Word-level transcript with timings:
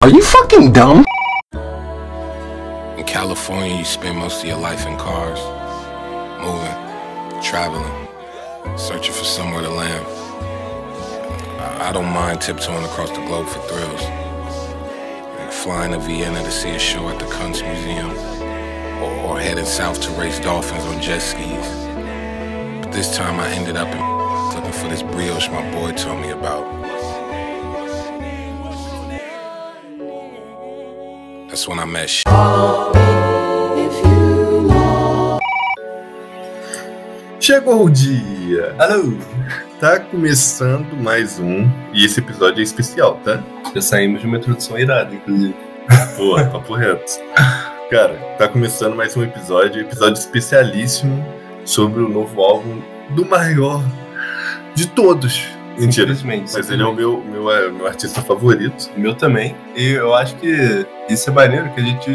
Are 0.00 0.10
you 0.10 0.22
fucking 0.22 0.72
dumb? 0.72 1.04
In 2.96 3.04
California, 3.04 3.76
you 3.76 3.84
spend 3.84 4.16
most 4.16 4.42
of 4.42 4.48
your 4.48 4.56
life 4.56 4.86
in 4.86 4.96
cars, 4.96 5.40
moving, 6.40 7.42
traveling, 7.42 8.08
searching 8.78 9.12
for 9.12 9.24
somewhere 9.24 9.62
to 9.62 9.68
land. 9.68 10.06
I 11.82 11.90
don't 11.92 12.06
mind 12.06 12.40
tiptoeing 12.40 12.84
across 12.84 13.10
the 13.10 13.24
globe 13.26 13.48
for 13.48 13.58
thrills. 13.62 14.02
Like 15.36 15.52
flying 15.52 15.90
to 15.90 15.98
Vienna 15.98 16.44
to 16.44 16.50
see 16.52 16.70
a 16.70 16.78
show 16.78 17.08
at 17.08 17.18
the 17.18 17.24
Kunstmuseum, 17.24 18.14
or, 19.02 19.32
or 19.32 19.40
heading 19.40 19.64
south 19.64 20.00
to 20.02 20.12
race 20.12 20.38
dolphins 20.38 20.84
on 20.84 21.02
jet 21.02 21.18
skis. 21.18 21.66
But 22.84 22.92
this 22.92 23.16
time 23.16 23.40
I 23.40 23.50
ended 23.50 23.74
up 23.74 23.88
in 23.88 23.98
looking 24.54 24.80
for 24.80 24.88
this 24.88 25.02
brioche 25.02 25.48
my 25.48 25.68
boy 25.72 25.90
told 25.90 26.20
me 26.20 26.30
about. 26.30 26.77
That's 31.58 31.66
when 31.66 31.80
I 31.80 31.86
met 31.86 32.22
Chegou 37.40 37.86
o 37.86 37.90
dia! 37.90 38.76
Alô! 38.78 39.14
Tá 39.80 39.98
começando 39.98 40.96
mais 40.96 41.40
um, 41.40 41.68
e 41.92 42.04
esse 42.04 42.20
episódio 42.20 42.60
é 42.60 42.62
especial, 42.62 43.16
tá? 43.24 43.42
Já 43.74 43.80
saímos 43.80 44.20
de 44.20 44.28
uma 44.28 44.36
introdução 44.36 44.78
irada, 44.78 45.12
inclusive. 45.12 45.56
Boa, 46.16 46.44
papo 46.44 46.74
reto. 46.74 47.12
Cara, 47.90 48.14
tá 48.38 48.46
começando 48.46 48.94
mais 48.94 49.16
um 49.16 49.24
episódio, 49.24 49.82
episódio 49.82 50.20
especialíssimo 50.20 51.26
sobre 51.64 52.02
o 52.02 52.08
novo 52.08 52.40
álbum 52.40 52.80
do 53.10 53.24
maior 53.24 53.82
de 54.76 54.86
todos. 54.86 55.57
Mentira, 55.78 56.14
Simplesmente. 56.14 56.52
mas 56.54 56.70
ele 56.70 56.82
é 56.82 56.86
o 56.86 56.92
meu, 56.92 57.22
meu, 57.22 57.50
é, 57.50 57.70
meu 57.70 57.86
artista 57.86 58.20
favorito. 58.22 58.90
Meu 58.96 59.14
também. 59.14 59.54
E 59.76 59.90
eu 59.90 60.14
acho 60.14 60.34
que 60.36 60.86
isso 61.08 61.30
é 61.30 61.32
maneiro, 61.32 61.70
que 61.74 61.80
a 61.80 61.84
gente. 61.84 62.10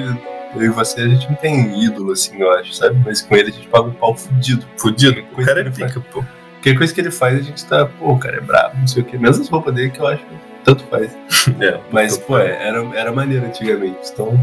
Eu 0.56 0.62
e 0.62 0.70
você, 0.70 1.02
a 1.02 1.08
gente 1.08 1.28
não 1.30 1.36
tem 1.36 1.84
ídolo, 1.84 2.12
assim, 2.12 2.40
eu 2.40 2.52
acho, 2.52 2.74
sabe? 2.76 3.02
Mas 3.04 3.22
com 3.22 3.36
ele 3.36 3.50
a 3.50 3.54
gente 3.54 3.68
paga 3.68 3.88
um 3.88 3.94
pau 3.94 4.16
fudido. 4.16 4.64
Fudido, 4.78 5.24
o 5.36 5.44
cara 5.46 5.62
é 5.62 5.70
pica, 5.70 6.00
pô. 6.12 6.24
Qualquer 6.56 6.78
coisa 6.78 6.94
que 6.94 7.02
ele 7.02 7.10
faz, 7.12 7.40
a 7.40 7.42
gente 7.42 7.66
tá, 7.66 7.86
pô, 7.88 8.12
o 8.14 8.20
cara 8.20 8.38
é 8.38 8.40
brabo, 8.40 8.78
não 8.78 8.88
sei 8.88 9.02
o 9.02 9.06
quê. 9.06 9.18
Mesmo 9.18 9.42
as 9.42 9.50
roupas 9.50 9.74
dele 9.74 9.90
que 9.90 10.00
eu 10.00 10.08
acho 10.08 10.24
que 10.24 10.36
tanto 10.64 10.84
faz. 10.86 11.12
É, 11.60 11.80
Mas, 11.92 12.18
pô, 12.18 12.38
era, 12.38 12.82
era 12.96 13.12
maneiro 13.12 13.46
antigamente. 13.46 13.98
Então, 14.14 14.40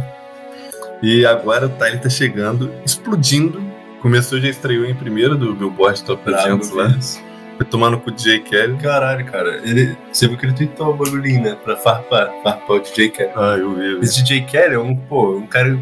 E 1.03 1.25
agora 1.25 1.67
o 1.67 1.69
Tyler 1.71 2.01
tá 2.01 2.11
chegando, 2.11 2.71
explodindo. 2.85 3.63
Começou, 4.03 4.39
já 4.41 4.49
estreou 4.49 4.85
em 4.85 4.95
primeiro 4.95 5.37
do 5.37 5.55
Billboard 5.55 6.03
Top 6.05 6.23
brabo 6.25 6.43
300 6.43 6.71
lá. 6.73 6.89
mesmo. 6.89 7.23
Foi 7.61 7.67
tomar 7.67 7.91
no 7.91 8.01
cu 8.01 8.11
de 8.11 8.23
J. 8.25 8.39
Kelly. 8.41 8.79
Caralho, 8.79 9.23
cara. 9.27 9.61
Ele, 9.63 9.95
você 10.11 10.27
viu 10.27 10.39
que 10.39 10.47
ele 10.47 10.55
tweetou 10.55 10.95
o 10.95 10.95
bagulhinho, 10.95 11.43
né? 11.43 11.59
Pra 11.63 11.77
farpar, 11.77 12.33
farpar 12.43 12.77
o 12.77 12.81
DJ 12.81 13.11
Kelly. 13.11 13.31
Ah, 13.37 13.57
eu 13.59 13.75
vi. 13.75 13.85
eu 13.93 13.99
vi. 14.01 14.05
Esse 14.07 14.23
DJ 14.23 14.41
Kelly 14.47 14.75
é 14.77 14.79
um, 14.79 14.97
pô, 14.97 15.37
um 15.37 15.47
cara 15.47 15.79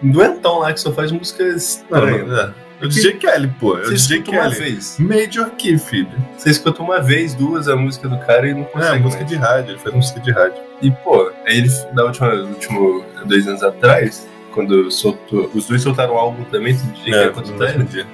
doentão 0.00 0.60
lá 0.60 0.72
que 0.72 0.80
só 0.80 0.90
faz 0.92 1.12
músicas 1.12 1.84
Não, 1.90 1.98
estranhas. 1.98 2.26
não, 2.26 2.40
é. 2.40 2.54
É 2.80 2.84
o 2.86 2.88
DJ 2.88 3.12
Kelly, 3.18 3.48
pô. 3.60 3.76
É 3.76 3.82
o 3.82 3.92
DJ 3.92 4.16
escuta 4.20 4.30
uma 4.30 4.40
Kelly. 4.50 4.54
vez. 4.56 4.96
Major 4.98 5.50
Key, 5.50 5.76
filho. 5.78 6.08
Você 6.38 6.48
escuta 6.48 6.82
uma 6.82 7.02
vez, 7.02 7.34
duas 7.34 7.68
a 7.68 7.76
música 7.76 8.08
do 8.08 8.16
cara 8.20 8.48
e 8.48 8.54
não 8.54 8.62
É, 8.62 8.64
consegue. 8.64 9.02
música 9.02 9.22
mais. 9.24 9.28
de 9.30 9.36
rádio, 9.38 9.70
ele 9.72 9.78
faz 9.78 9.94
música 9.94 10.20
de 10.20 10.30
rádio. 10.32 10.62
E, 10.80 10.90
pô, 10.90 11.30
aí 11.46 11.58
ele, 11.58 11.68
da 11.92 12.04
última, 12.06 12.32
último, 12.32 13.04
dois 13.26 13.46
anos 13.46 13.62
atrás, 13.62 14.26
quando 14.54 14.90
soltou, 14.90 15.50
os 15.54 15.68
dois 15.68 15.82
soltaram 15.82 16.14
o 16.14 16.16
álbum 16.16 16.44
também, 16.44 16.74
tanto 16.74 16.88
o 16.88 16.92
DJ 16.94 17.12
Kelly 17.12 17.30
quanto 17.34 17.50
o 17.52 17.58
Tyler, 17.58 17.82
dia. 17.84 18.06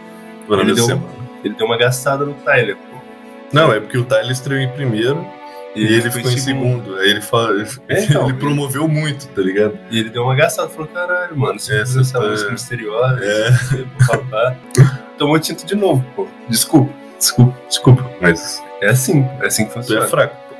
Ele 0.50 0.74
deu- 0.74 0.84
semana. 0.86 1.06
ele 1.44 1.54
deu 1.54 1.66
uma 1.68 1.76
gastada 1.78 2.24
no 2.24 2.34
Tyler, 2.34 2.74
pô. 2.76 2.95
Não, 3.52 3.72
é 3.72 3.80
porque 3.80 3.96
o 3.98 4.04
Tyler 4.04 4.30
estreou 4.32 4.60
em 4.60 4.68
primeiro 4.70 5.26
e, 5.74 5.84
ele 5.84 6.10
ficou 6.10 6.30
em 6.30 6.38
segundo. 6.38 6.96
Aí 6.96 7.10
ele, 7.10 7.20
fala, 7.20 7.62
É, 7.88 8.04
então, 8.04 8.24
ele 8.28 8.38
promoveu 8.38 8.88
muito, 8.88 9.28
tá 9.28 9.42
ligado? 9.42 9.78
E 9.90 9.98
ele 10.00 10.10
deu 10.10 10.22
uma 10.24 10.34
gastada, 10.34 10.68
falou, 10.68 10.88
caralho, 10.88 11.36
mano, 11.36 11.58
você 11.58 11.80
Essa 11.80 12.00
essa 12.00 12.18
tá- 12.18 12.26
música 12.28 12.50
misteriosa, 12.50 13.20
É. 13.24 13.50
Tomou 15.18 15.38
tinta 15.38 15.64
de 15.64 15.74
novo, 15.74 16.04
pô. 16.14 16.26
Desculpa, 16.48 16.92
desculpa, 17.18 17.56
desculpa. 17.68 18.10
Mas 18.20 18.62
É 18.82 18.88
assim, 18.90 19.26
é 19.40 19.46
assim 19.46 19.64
que 19.66 19.72
tu 19.72 19.78
é 19.78 19.82
funciona. 19.82 20.06
fraco, 20.06 20.36
pô. 20.48 20.56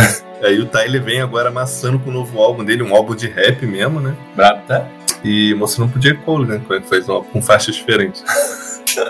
Aí 0.46 0.60
o 0.60 0.66
Tyler 0.66 1.02
vem 1.02 1.22
agora 1.22 1.48
amassando 1.48 1.98
com 1.98 2.10
o 2.10 2.12
novo 2.12 2.38
álbum 2.42 2.62
dele, 2.62 2.82
um 2.82 2.94
álbum 2.94 3.14
de 3.14 3.26
rap 3.26 3.64
mesmo, 3.66 4.00
né? 4.00 4.14
Brabo, 4.34 4.60
tá? 4.66 4.86
E 5.24 5.54
mostrando 5.54 5.90
pro 5.92 5.98
J. 6.00 6.14
Cole, 6.18 6.46
né? 6.46 6.60
Que 6.68 6.80
faz 6.82 7.08
um 7.08 7.12
álbum 7.14 7.30
com 7.30 7.42
faixas 7.42 7.74
diferentes. 7.76 8.22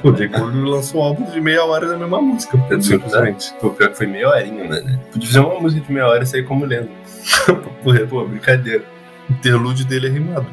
O 0.02 0.12
J. 0.12 0.28
Cole 0.28 0.62
lançou 0.68 1.00
um 1.00 1.04
álbum 1.04 1.30
de 1.30 1.40
meia 1.40 1.64
hora 1.64 1.86
da 1.88 1.96
mesma 1.96 2.20
música, 2.20 2.56
pô, 2.58 2.74
É 2.74 2.80
simplesmente. 2.80 3.52
Pô, 3.60 3.70
pior 3.70 3.90
que 3.90 3.96
foi 3.96 4.06
meia 4.06 4.28
horinha, 4.28 4.64
mano. 4.64 5.00
Podia 5.12 5.26
fazer 5.28 5.40
uma 5.40 5.60
música 5.60 5.86
de 5.86 5.92
meia 5.92 6.06
hora 6.06 6.22
e 6.22 6.26
sair 6.26 6.44
como 6.44 6.64
lendo. 6.64 6.88
Porra, 7.82 8.00
Pô, 8.06 8.24
brincadeira. 8.24 8.82
o 9.28 9.32
interlúdio 9.32 9.84
dele 9.84 10.06
é 10.06 10.10
rimado. 10.10 10.46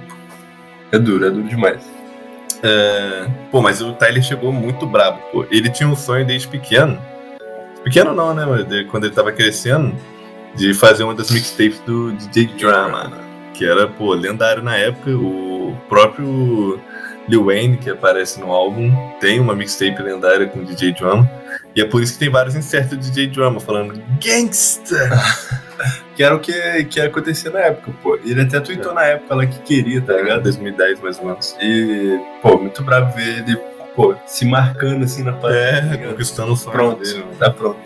É 0.91 0.99
duro, 0.99 1.25
é 1.25 1.29
duro 1.29 1.47
demais. 1.47 1.81
É, 2.61 3.27
Pô, 3.51 3.61
mas 3.61 3.81
o 3.81 3.93
Tyler 3.93 4.23
chegou 4.23 4.51
muito 4.51 4.85
brabo, 4.85 5.19
pô. 5.31 5.45
Ele 5.51 5.69
tinha 5.69 5.87
um 5.89 5.95
sonho 5.95 6.25
desde 6.25 6.47
pequeno. 6.47 6.99
Pequeno 7.83 8.13
não, 8.13 8.33
né? 8.33 8.45
De- 8.63 8.85
quando 8.85 9.05
ele 9.05 9.13
tava 9.13 9.31
crescendo, 9.31 9.93
de 10.55 10.73
fazer 10.73 11.03
uma 11.03 11.13
das 11.13 11.29
mixtapes 11.31 11.79
do 11.79 12.11
DJ 12.13 12.45
Drama. 12.57 13.11
Que 13.53 13.65
era, 13.65 13.87
pô, 13.87 14.13
lendário 14.13 14.63
na 14.63 14.75
época. 14.77 15.11
O 15.11 15.75
próprio 15.89 16.79
Lil 17.27 17.45
Wayne, 17.45 17.77
que 17.77 17.89
aparece 17.89 18.39
no 18.39 18.51
álbum, 18.51 18.91
tem 19.19 19.39
uma 19.39 19.55
mixtape 19.55 20.01
lendária 20.01 20.47
com 20.47 20.63
DJ 20.63 20.93
Drama. 20.93 21.29
E 21.75 21.81
é 21.81 21.85
por 21.85 22.01
isso 22.03 22.13
que 22.13 22.19
tem 22.19 22.29
vários 22.29 22.55
insertos 22.55 22.97
de 22.99 23.09
DJ 23.09 23.27
Drama 23.27 23.59
falando 23.59 24.01
Gangsta! 24.23 25.09
Que 26.15 26.23
era 26.23 26.35
o 26.35 26.39
que, 26.39 26.83
que 26.85 27.01
acontecia 27.01 27.49
na 27.49 27.59
época, 27.59 27.91
pô. 28.03 28.15
Ele 28.23 28.41
até 28.43 28.59
tweetou 28.59 28.93
na 28.93 29.03
época 29.03 29.33
lá 29.33 29.45
que 29.47 29.57
queria, 29.61 29.99
tá 29.99 30.13
ligado? 30.13 30.43
2010 30.43 31.01
mais 31.01 31.17
ou 31.19 31.25
menos. 31.25 31.55
E, 31.59 32.19
pô, 32.41 32.57
muito 32.59 32.83
bravo 32.83 33.15
ver 33.17 33.39
ele, 33.39 33.57
pô, 33.95 34.15
se 34.27 34.45
marcando 34.45 35.03
assim 35.03 35.23
na 35.23 35.33
parede. 35.33 35.59
tá 35.61 35.87
É, 35.87 35.97
ligado? 35.97 36.11
conquistando 36.11 36.53
o 36.53 36.55
sonho 36.55 36.71
Pronto, 36.71 37.03
dele. 37.03 37.25
tá 37.39 37.49
pronto. 37.49 37.79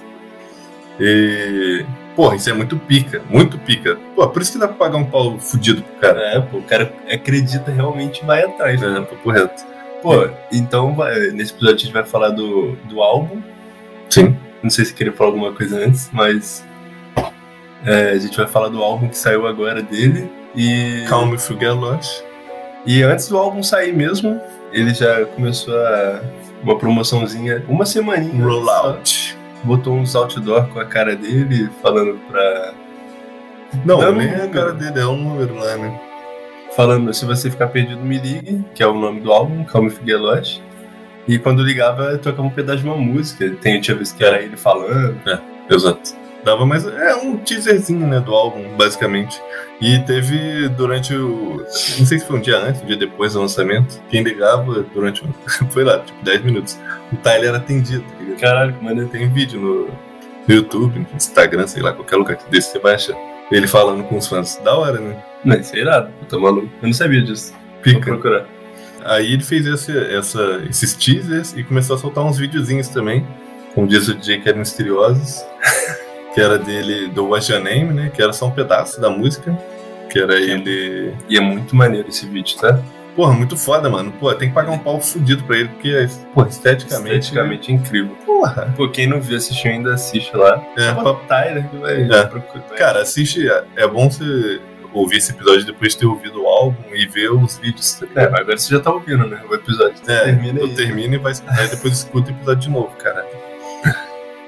E. 0.99 1.85
Porra, 2.17 2.35
isso 2.35 2.49
é 2.49 2.53
muito 2.53 2.75
pica, 2.77 3.21
muito 3.29 3.57
pica. 3.59 3.95
Pô, 4.15 4.27
por 4.27 4.41
isso 4.41 4.51
que 4.51 4.57
dá 4.57 4.67
pra 4.67 4.75
pagar 4.75 4.97
um 4.97 5.05
pau 5.05 5.39
fudido 5.39 5.81
pro 5.83 5.95
cara. 6.01 6.19
É, 6.33 6.41
pô, 6.41 6.57
o 6.57 6.63
cara 6.63 6.91
acredita 7.09 7.71
realmente 7.71 8.21
e 8.23 8.25
vai 8.25 8.43
atrás. 8.43 8.81
né? 8.81 8.97
É, 8.97 9.01
papo 9.01 9.29
reto. 9.31 9.63
Pô, 10.01 10.27
então 10.51 10.95
vai- 10.95 11.29
nesse 11.31 11.53
episódio 11.53 11.75
a 11.75 11.79
gente 11.79 11.93
vai 11.93 12.03
falar 12.03 12.29
do, 12.31 12.71
do 12.89 13.01
álbum. 13.01 13.39
Sim. 14.09 14.35
Não 14.63 14.69
sei 14.71 14.83
se 14.85 14.93
queria 14.95 15.13
falar 15.13 15.29
alguma 15.29 15.53
coisa 15.53 15.77
antes, 15.77 16.09
mas 16.11 16.65
é, 17.85 18.09
a 18.11 18.17
gente 18.17 18.35
vai 18.35 18.47
falar 18.47 18.69
do 18.69 18.81
álbum 18.83 19.07
que 19.07 19.17
saiu 19.17 19.45
agora 19.47 19.81
dele. 19.81 20.29
E, 20.55 21.05
Calma 21.07 21.35
e 21.35 21.37
Fuga 21.37 21.71
Lost. 21.71 22.23
e 22.83 23.03
antes 23.03 23.27
do 23.29 23.37
álbum 23.37 23.61
sair 23.61 23.93
mesmo, 23.93 24.41
ele 24.73 24.91
já 24.91 25.23
começou 25.27 25.77
a, 25.79 26.21
uma 26.63 26.75
promoçãozinha, 26.79 27.63
uma 27.69 27.85
semaninha. 27.85 28.43
Rollout. 28.43 29.36
Botou 29.63 29.95
uns 29.95 30.15
outdoor 30.15 30.67
com 30.67 30.79
a 30.79 30.85
cara 30.85 31.15
dele, 31.15 31.69
falando 31.81 32.19
pra. 32.27 32.73
Não, 33.85 33.99
Dando 33.99 34.17
nem 34.19 34.29
um 34.29 34.43
a 34.43 34.47
cara 34.47 34.71
dele, 34.73 34.99
é 34.99 35.05
um 35.05 35.17
número 35.17 35.55
lá, 35.55 35.77
né? 35.77 35.99
Falando, 36.75 37.13
se 37.13 37.25
você 37.25 37.49
ficar 37.49 37.67
perdido, 37.67 38.01
me 38.01 38.17
ligue, 38.17 38.63
que 38.75 38.83
é 38.83 38.87
o 38.87 38.93
nome 38.93 39.19
do 39.21 39.31
álbum, 39.31 39.63
Calma 39.63 39.89
Figuelote. 39.89 40.61
E 41.27 41.37
quando 41.37 41.63
ligava, 41.63 42.17
tocava 42.17 42.47
um 42.47 42.49
pedaço 42.49 42.79
de 42.79 42.85
uma 42.85 42.95
música. 42.95 43.49
Tem, 43.61 43.81
tinha 43.81 43.95
vez 43.95 44.11
que 44.11 44.23
era 44.23 44.41
ele 44.41 44.55
falando. 44.55 45.19
Exato. 45.69 46.26
Dava 46.47 46.65
mais. 46.65 46.87
É 46.87 47.13
um 47.15 47.35
teaserzinho, 47.37 48.07
né, 48.07 48.21
do 48.21 48.33
álbum, 48.33 48.75
basicamente. 48.77 49.41
E 49.81 49.99
teve 49.99 50.69
durante 50.69 51.13
o. 51.13 51.57
Não 51.99 52.05
sei 52.05 52.19
se 52.19 52.25
foi 52.25 52.37
um 52.37 52.41
dia 52.41 52.57
antes, 52.57 52.81
um 52.81 52.85
dia 52.85 52.95
depois 52.95 53.33
do 53.33 53.41
lançamento. 53.41 54.01
Quem 54.09 54.23
ligava 54.23 54.85
durante 54.93 55.23
o. 55.23 55.27
Foi 55.69 55.83
lá, 55.83 55.99
tipo, 55.99 56.23
10 56.23 56.43
minutos. 56.43 56.79
O 57.11 57.17
Tyler 57.17 57.49
era 57.49 57.57
atendido, 57.57 58.01
tá? 58.01 58.35
Caralho, 58.39 58.75
maneiro. 58.81 59.09
Tem 59.09 59.27
vídeo 59.29 59.59
no 59.59 59.89
no 60.47 60.55
YouTube, 60.55 60.99
no 60.99 61.07
Instagram, 61.15 61.67
sei 61.67 61.83
lá, 61.83 61.91
qualquer 61.91 62.15
lugar 62.15 62.37
que 62.37 62.49
desse 62.49 62.71
você 62.71 62.87
achar. 62.87 63.17
Ele 63.51 63.67
falando 63.67 64.03
com 64.05 64.17
os 64.17 64.27
fãs. 64.27 64.57
Da 64.63 64.75
hora, 64.75 64.99
né? 64.99 65.21
É 65.45 65.77
irado, 65.77 66.11
eu 66.21 66.27
tô 66.27 66.39
maluco. 66.39 66.69
Eu 66.81 66.87
não 66.87 66.93
sabia 66.93 67.21
disso. 67.21 67.53
Vou 67.53 67.81
Pica. 67.81 67.99
procurar. 67.99 68.45
Aí 69.03 69.33
ele 69.33 69.43
fez 69.43 69.65
esse, 69.65 69.97
essa, 69.97 70.63
esses 70.69 70.93
teasers 70.93 71.53
e 71.55 71.63
começou 71.63 71.95
a 71.95 71.99
soltar 71.99 72.23
uns 72.25 72.37
videozinhos 72.37 72.87
também, 72.89 73.25
como 73.73 73.87
diz 73.87 74.07
o 74.07 74.15
DJ 74.15 74.41
que 74.41 74.49
era 74.49 74.57
Misteriosos, 74.57 75.45
que 76.37 76.41
era 76.43 76.59
dele 76.59 77.07
do 77.07 77.29
What's 77.29 77.49
Your 77.49 77.59
Name, 77.63 77.91
né? 77.93 78.11
Que 78.13 78.21
era 78.21 78.31
só 78.31 78.45
um 78.45 78.51
pedaço 78.51 79.01
da 79.01 79.09
música. 79.09 79.57
Que 80.07 80.19
era 80.19 80.35
ele. 80.35 81.15
E 81.27 81.35
é 81.35 81.41
muito 81.41 81.75
maneiro 81.75 82.07
esse 82.09 82.27
vídeo, 82.27 82.55
tá? 82.59 82.79
Porra, 83.15 83.33
muito 83.33 83.57
foda, 83.57 83.89
mano. 83.89 84.11
Pô, 84.19 84.31
tem 84.35 84.49
que 84.49 84.53
pagar 84.53 84.71
um 84.71 84.77
pau 84.77 85.01
fudido 85.01 85.43
pra 85.45 85.57
ele, 85.57 85.69
porque, 85.69 86.07
porra, 86.35 86.47
esteticamente. 86.49 87.15
Esteticamente 87.17 87.73
incrível. 87.73 88.15
Porra. 88.23 88.71
Pô, 88.77 88.87
quem 88.87 89.07
não 89.07 89.19
viu, 89.19 89.35
assistiu 89.35 89.71
ainda, 89.71 89.95
assiste 89.95 90.37
lá. 90.37 90.63
É, 90.77 90.93
pra- 90.93 91.11
o 91.11 91.15
Tyler 91.15 91.67
que 91.69 91.77
vai 91.77 92.03
É. 92.03 92.23
procurar. 92.27 92.61
Cara, 92.77 93.01
assiste. 93.01 93.47
É 93.75 93.87
bom 93.87 94.07
você 94.09 94.61
ouvir 94.93 95.17
esse 95.17 95.31
episódio 95.31 95.65
depois 95.65 95.93
de 95.93 95.99
ter 95.99 96.05
ouvido 96.05 96.41
o 96.43 96.47
álbum 96.47 96.93
e 96.93 97.07
ver 97.07 97.31
os 97.31 97.57
vídeos. 97.57 97.95
Tá 98.13 98.21
É, 98.21 98.25
agora 98.25 98.55
você 98.57 98.73
já 98.75 98.79
tá 98.79 98.91
ouvindo, 98.91 99.25
né? 99.27 99.41
O 99.49 99.55
episódio. 99.55 99.95
É, 100.07 100.19
termina 100.25 100.61
aí. 100.61 100.73
termina 100.75 101.15
e 101.15 101.17
vai 101.17 101.33
aí 101.57 101.67
depois 101.67 101.93
escuta 101.93 102.29
o 102.31 102.33
episódio 102.35 102.61
de 102.61 102.69
novo, 102.69 102.91
cara. 102.97 103.25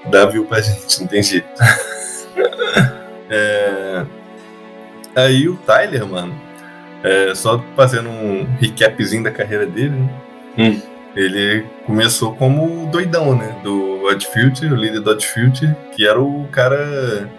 Dá 0.10 0.26
view 0.26 0.46
pra 0.46 0.62
gente, 0.62 1.00
não 1.00 1.08
tem 1.08 1.24
jeito. 1.24 1.48
É, 3.32 4.04
Aí 5.16 5.50
o 5.50 5.56
Tyler, 5.58 6.06
mano, 6.06 6.34
é, 7.04 7.34
só 7.36 7.64
fazendo 7.76 8.10
um 8.10 8.46
recapzinho 8.60 9.24
da 9.24 9.32
carreira 9.32 9.66
dele, 9.66 9.90
né? 9.90 10.10
Hum. 10.58 10.82
Ele 11.16 11.66
começou 11.86 12.36
como 12.36 12.88
doidão, 12.88 13.36
né? 13.36 13.60
Do 13.64 14.04
Odd 14.06 14.26
Future, 14.28 14.72
o 14.72 14.76
líder 14.76 15.02
do 15.02 15.12
Odd 15.12 15.26
Future, 15.26 15.76
que 15.96 16.08
era 16.08 16.22
o 16.22 16.48
cara, 16.52 17.30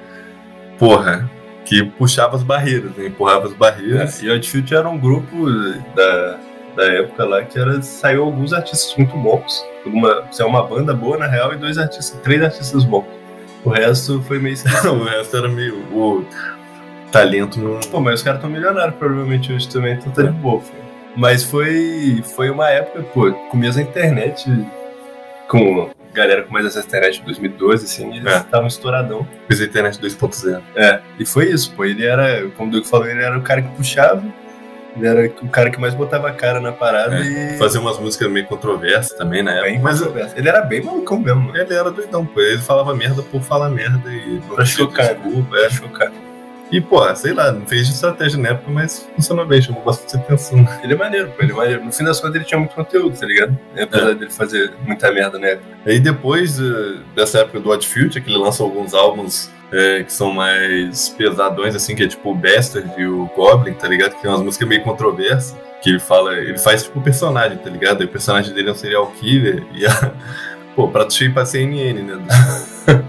porra, 0.78 1.31
que 1.64 1.84
puxava 1.84 2.37
as 2.37 2.43
barreiras, 2.43 2.90
né? 2.96 3.06
Empurrava 3.06 3.46
as 3.46 3.55
barreiras. 3.55 4.22
É, 4.22 4.26
e 4.26 4.28
o 4.28 4.34
Outfield 4.34 4.75
era 4.75 4.88
um 4.88 4.99
grupo 4.99 5.46
da, 5.94 6.38
da 6.76 6.84
época 6.84 7.25
lá 7.25 7.43
que 7.43 7.58
era, 7.58 7.81
saiu 7.82 8.25
alguns 8.25 8.52
artistas 8.52 8.94
muito 8.96 9.17
bons. 9.17 9.64
Uma, 9.87 10.25
é 10.38 10.44
uma 10.44 10.62
banda 10.67 10.93
boa, 10.94 11.17
na 11.19 11.26
real, 11.26 11.52
e 11.52 11.56
dois 11.56 11.78
artistas, 11.78 12.19
três 12.22 12.43
artistas 12.43 12.84
bons. 12.84 13.05
O 13.64 13.70
resto 13.70 14.22
foi 14.22 14.38
meio 14.38 14.56
o 14.93 15.05
resto 15.05 15.37
era 15.37 15.49
meio. 15.49 15.76
O 15.93 16.25
talento 17.12 17.58
não. 17.61 17.81
Pô, 17.90 18.00
mas 18.00 18.14
os 18.17 18.22
caras 18.22 18.38
estão 18.38 18.50
milionários 18.50 18.94
provavelmente 18.96 19.52
hoje 19.52 19.69
também, 19.69 19.94
então 19.94 20.12
tá 20.12 20.22
de 20.22 20.31
boa. 20.31 20.61
filho. 20.61 20.81
Mas 21.17 21.43
foi, 21.43 22.22
foi 22.34 22.50
uma 22.50 22.70
época, 22.70 23.02
pô, 23.12 23.32
começo 23.50 23.78
a 23.78 23.82
internet 23.82 24.49
com 25.49 25.90
galera 26.14 26.43
com 26.43 26.52
mais 26.52 26.67
acesso 26.67 26.87
à 26.87 26.88
internet 26.88 27.20
em 27.20 27.25
2012, 27.25 27.84
assim, 27.84 28.17
eles 28.17 28.32
É. 28.32 28.38
estavam 28.38 28.67
estouradão. 28.67 29.26
Fiz 29.49 29.61
a 29.61 29.64
internet 29.64 29.99
2.0. 30.00 30.61
É, 30.76 31.00
e 31.19 31.25
foi 31.26 31.46
isso, 31.50 31.72
pô. 31.75 31.84
Ele 31.84 32.05
era, 32.05 32.49
como 32.56 32.69
o 32.69 32.72
Doug 32.72 32.84
falou, 32.84 33.06
ele 33.06 33.22
era 33.22 33.37
o 33.37 33.43
cara 33.43 33.62
que 33.62 33.69
puxava, 33.76 34.22
ele 34.97 35.07
era 35.07 35.33
o 35.43 35.49
cara 35.49 35.71
que 35.71 35.81
mais 35.81 35.95
botava 35.95 36.29
a 36.29 36.33
cara 36.33 36.61
na 36.61 36.73
parada 36.73 37.21
e. 37.21 37.57
Fazia 37.59 37.81
umas 37.81 37.99
músicas 37.99 38.31
meio 38.31 38.47
controversas 38.47 39.17
também 39.17 39.43
na 39.43 39.53
época. 39.53 39.71
bem 39.71 39.81
Mas 39.81 39.99
controverso. 39.99 40.35
Ele 40.37 40.49
era 40.49 40.61
bem 40.63 40.83
malucão 40.83 41.19
mesmo, 41.21 41.41
mano. 41.41 41.57
ele 41.57 41.73
era 41.75 41.91
doidão, 41.91 42.25
pô. 42.27 42.41
Ele 42.41 42.59
falava 42.59 42.95
merda 42.95 43.23
por 43.23 43.43
falar 43.43 43.71
merda 43.71 44.11
e 44.11 44.41
Pra 44.55 44.65
chocar, 44.65 45.15
desculpa, 45.15 45.51
Pra 45.51 45.65
é. 45.67 45.71
chocar. 45.71 46.13
E, 46.73 46.81
pô, 46.81 47.17
sei 47.17 47.33
lá, 47.33 47.51
não 47.51 47.67
fez 47.67 47.89
de 47.89 47.95
estratégia 47.95 48.39
na 48.39 48.51
época, 48.51 48.71
mas 48.71 49.09
funcionou 49.17 49.45
bem, 49.45 49.61
chamou 49.61 49.83
bastante 49.83 50.17
atenção. 50.23 50.65
Ele 50.85 50.93
é 50.93 50.97
maneiro, 50.97 51.29
pô, 51.37 51.43
ele 51.43 51.51
é 51.51 51.55
maneiro. 51.55 51.85
No 51.85 51.91
fim 51.91 52.05
das 52.05 52.21
contas, 52.21 52.37
ele 52.37 52.45
tinha 52.45 52.59
muito 52.59 52.77
conteúdo, 52.77 53.19
tá 53.19 53.27
ligado? 53.27 53.59
Apesar 53.77 54.15
dele 54.15 54.31
fazer 54.31 54.73
muita 54.87 55.11
merda 55.11 55.37
na 55.37 55.49
época. 55.49 55.67
Aí 55.85 55.99
depois 55.99 56.61
eh, 56.61 56.99
dessa 57.17 57.41
época 57.41 57.59
do 57.59 57.71
Odd 57.71 57.85
Future, 57.89 58.21
que 58.21 58.31
ele 58.31 58.39
lança 58.39 58.63
alguns 58.63 58.95
álbuns 58.95 59.51
eh, 59.72 60.02
que 60.02 60.12
são 60.12 60.32
mais 60.32 61.08
pesadões, 61.11 61.75
assim, 61.75 61.94
que 61.94 62.02
é 62.02 62.08
tipo 62.08 62.31
o 62.31 62.34
Bastard 62.34 62.90
e 62.99 63.06
o 63.06 63.26
Goblin, 63.37 63.75
tá 63.75 63.87
ligado? 63.88 64.14
Que 64.14 64.22
tem 64.22 64.31
umas 64.31 64.43
músicas 64.43 64.69
meio 64.69 64.82
controversas. 64.82 65.56
Que 65.82 65.90
ele 65.90 65.99
fala, 65.99 66.34
ele 66.34 66.58
faz 66.58 66.82
tipo 66.82 67.00
personagem, 67.00 67.56
tá 67.56 67.70
ligado? 67.70 68.00
Aí 68.00 68.06
o 68.06 68.11
personagem 68.11 68.52
dele 68.52 68.69
é 68.69 68.72
um 68.72 68.75
serial 68.75 69.06
killer 69.12 69.64
e 69.72 69.87
a. 69.87 70.12
Pô, 70.76 70.88
prato 70.88 71.12
cheio 71.12 71.32
pra 71.32 71.44
CNN, 71.44 72.02
né? 72.02 72.19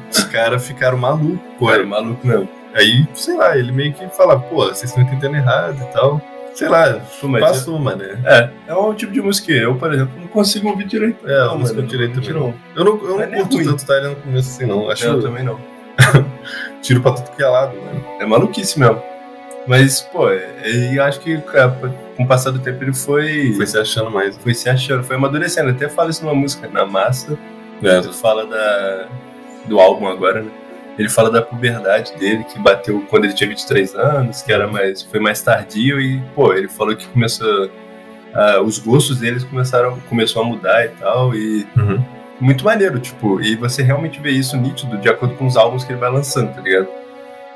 Os 0.10 0.24
caras 0.32 0.66
ficaram 0.66 0.98
malucos, 0.98 1.40
pô. 1.60 1.72
Era 1.72 1.86
maluco 1.86 2.26
mesmo. 2.26 2.50
Aí, 2.74 3.06
sei 3.14 3.36
lá, 3.36 3.58
ele 3.58 3.72
meio 3.72 3.94
que 3.94 4.08
fala, 4.10 4.40
pô, 4.40 4.66
vocês 4.66 4.86
estão 4.86 5.04
entendendo 5.04 5.36
errado 5.36 5.78
e 5.82 5.94
tal. 5.94 6.22
Sei 6.54 6.68
lá, 6.68 7.02
mas 7.24 7.42
passou, 7.42 7.80
mano. 7.80 8.04
É, 8.26 8.50
é 8.68 8.76
um 8.76 8.94
tipo 8.94 9.12
de 9.12 9.22
música 9.22 9.48
que 9.48 9.54
eu, 9.54 9.76
por 9.76 9.94
exemplo, 9.94 10.20
não 10.20 10.28
consigo 10.28 10.70
ouvir 10.70 10.86
direito. 10.86 11.28
É, 11.28 11.46
não, 11.46 11.60
música 11.60 11.78
mano, 11.78 11.88
direito 11.88 12.16
não, 12.16 12.22
também 12.22 12.42
não. 12.42 12.54
Eu 12.76 12.86
não, 12.86 13.10
eu 13.10 13.18
não 13.18 13.22
é 13.22 13.28
curto 13.28 13.56
ruim. 13.56 13.66
tanto 13.66 13.86
Tyler 13.86 14.10
no 14.10 14.16
começo 14.18 14.50
assim, 14.50 14.66
não. 14.66 14.90
Acho 14.90 15.06
Eu 15.06 15.22
também 15.22 15.44
não. 15.44 15.60
Tiro 16.82 17.02
pra 17.02 17.12
tudo 17.14 17.36
que 17.36 17.42
é 17.44 17.48
lado, 17.48 17.76
mano. 17.78 18.06
É 18.20 18.26
maluquice 18.26 18.80
mesmo. 18.80 19.02
Mas, 19.68 20.02
pô, 20.02 20.30
e 20.32 20.96
eu 20.98 21.04
acho 21.04 21.20
que 21.20 21.40
cara, 21.42 21.70
com 22.18 22.24
o 22.24 22.28
passar 22.28 22.52
do 22.52 22.60
tempo 22.60 22.84
ele 22.84 22.94
foi, 22.94 23.54
Foi 23.56 23.68
se 23.68 23.78
achando 23.78 24.10
mais. 24.10 24.36
foi 24.38 24.54
se 24.54 24.70
achando, 24.70 25.04
foi 25.04 25.16
amadurecendo. 25.16 25.70
Até 25.70 25.88
fala 25.88 26.10
isso 26.10 26.24
numa 26.26 26.34
música, 26.36 26.68
na 26.68 26.86
massa. 26.86 27.38
É, 27.84 27.98
Ele 27.98 28.14
fala 28.14 28.46
da, 28.46 29.08
do 29.66 29.80
álbum 29.80 30.08
agora, 30.08 30.42
né? 30.42 30.52
Ele 31.00 31.10
fala 31.10 31.32
da 31.32 31.42
puberdade 31.42 32.14
dele, 32.18 32.44
que 32.44 32.60
bateu 32.60 33.02
quando 33.10 33.26
ele 33.26 33.34
tinha 33.34 33.50
23 33.50 33.96
anos, 33.96 34.42
que 34.42 34.52
era 34.52 34.68
mais, 34.68 35.02
foi 35.04 35.20
mais 35.20 35.42
tardio 35.42 36.00
e, 36.02 36.20
pô, 36.36 36.54
ele 36.54 36.68
falou 36.68 36.96
que 36.96 37.08
começou 37.08 37.70
ah, 38.34 38.62
os 38.62 38.78
gostos 38.78 39.20
deles 39.20 39.44
começaram 39.44 40.00
começou 40.10 40.42
a 40.42 40.46
mudar 40.46 40.86
e 40.86 40.90
tal 40.90 41.34
e 41.36 41.66
Uhum. 41.76 42.04
Muito 42.42 42.66
maneiro, 42.66 43.00
tipo, 43.00 43.40
e 43.42 43.56
você 43.56 43.82
realmente 43.84 44.20
vê 44.20 44.32
isso 44.32 44.58
nítido 44.58 44.98
de 44.98 45.08
acordo 45.08 45.36
com 45.36 45.46
os 45.46 45.56
álbuns 45.56 45.84
que 45.84 45.92
ele 45.94 46.00
vai 46.00 46.12
lançando, 46.12 46.54
tá 46.54 46.62
ligado? 46.62 46.88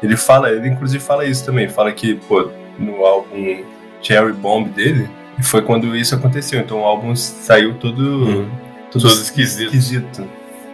Ele 0.01 0.15
fala, 0.15 0.51
ele 0.51 0.67
inclusive 0.69 1.03
fala 1.03 1.25
isso 1.25 1.43
também, 1.45 1.67
fala 1.67 1.91
que, 1.91 2.15
pô, 2.15 2.49
no 2.77 3.05
álbum 3.05 3.63
Cherry 4.01 4.33
Bomb 4.33 4.69
dele, 4.69 5.09
foi 5.43 5.61
quando 5.61 5.95
isso 5.95 6.13
aconteceu, 6.15 6.59
então 6.61 6.81
o 6.81 6.83
álbum 6.85 7.15
saiu 7.15 7.73
todo, 7.75 7.99
Uhum. 7.99 8.49
todo 8.91 9.01
Todo 9.01 9.11
esquisito. 9.21 9.65
esquisito. 9.75 10.27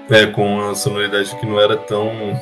É, 0.10 0.26
com 0.26 0.70
a 0.70 0.76
sonoridade 0.76 1.34
que 1.38 1.46
não 1.46 1.60
era 1.60 1.78
tão. 1.78 2.38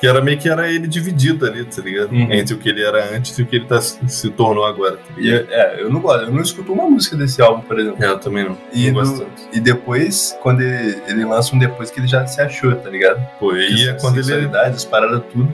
Que 0.00 0.06
era 0.06 0.22
meio 0.22 0.38
que 0.38 0.48
era 0.48 0.70
ele 0.70 0.86
dividido 0.86 1.44
ali, 1.44 1.64
tá 1.64 1.82
ligado? 1.82 2.12
Uhum. 2.12 2.32
Entre 2.32 2.54
o 2.54 2.58
que 2.58 2.68
ele 2.68 2.82
era 2.84 3.16
antes 3.16 3.36
e 3.38 3.42
o 3.42 3.46
que 3.46 3.56
ele 3.56 3.66
tá, 3.66 3.80
se 3.80 4.30
tornou 4.30 4.64
agora, 4.64 4.96
tá 4.96 5.02
E, 5.16 5.22
ligado? 5.22 5.46
é, 5.50 5.82
eu 5.82 5.90
não 5.90 6.00
gosto, 6.00 6.22
eu 6.24 6.30
não 6.30 6.40
escuto 6.40 6.72
uma 6.72 6.88
música 6.88 7.16
desse 7.16 7.42
álbum, 7.42 7.62
por 7.62 7.78
exemplo. 7.80 8.04
É, 8.04 8.08
eu 8.08 8.18
também 8.18 8.44
não. 8.44 8.56
E, 8.72 8.90
não 8.92 9.02
no- 9.02 9.26
e 9.52 9.58
depois, 9.58 10.36
quando 10.40 10.60
ele, 10.60 11.00
ele 11.08 11.24
lança 11.24 11.54
um 11.54 11.58
depois 11.58 11.90
que 11.90 11.98
ele 11.98 12.06
já 12.06 12.24
se 12.26 12.40
achou, 12.40 12.74
tá 12.76 12.88
ligado? 12.88 13.20
Pô, 13.40 13.54
e 13.56 13.88
é 13.88 13.92
quando 13.94 14.18
ele. 14.18 14.48
As 14.56 14.84
paradas, 14.84 15.22
tudo. 15.32 15.52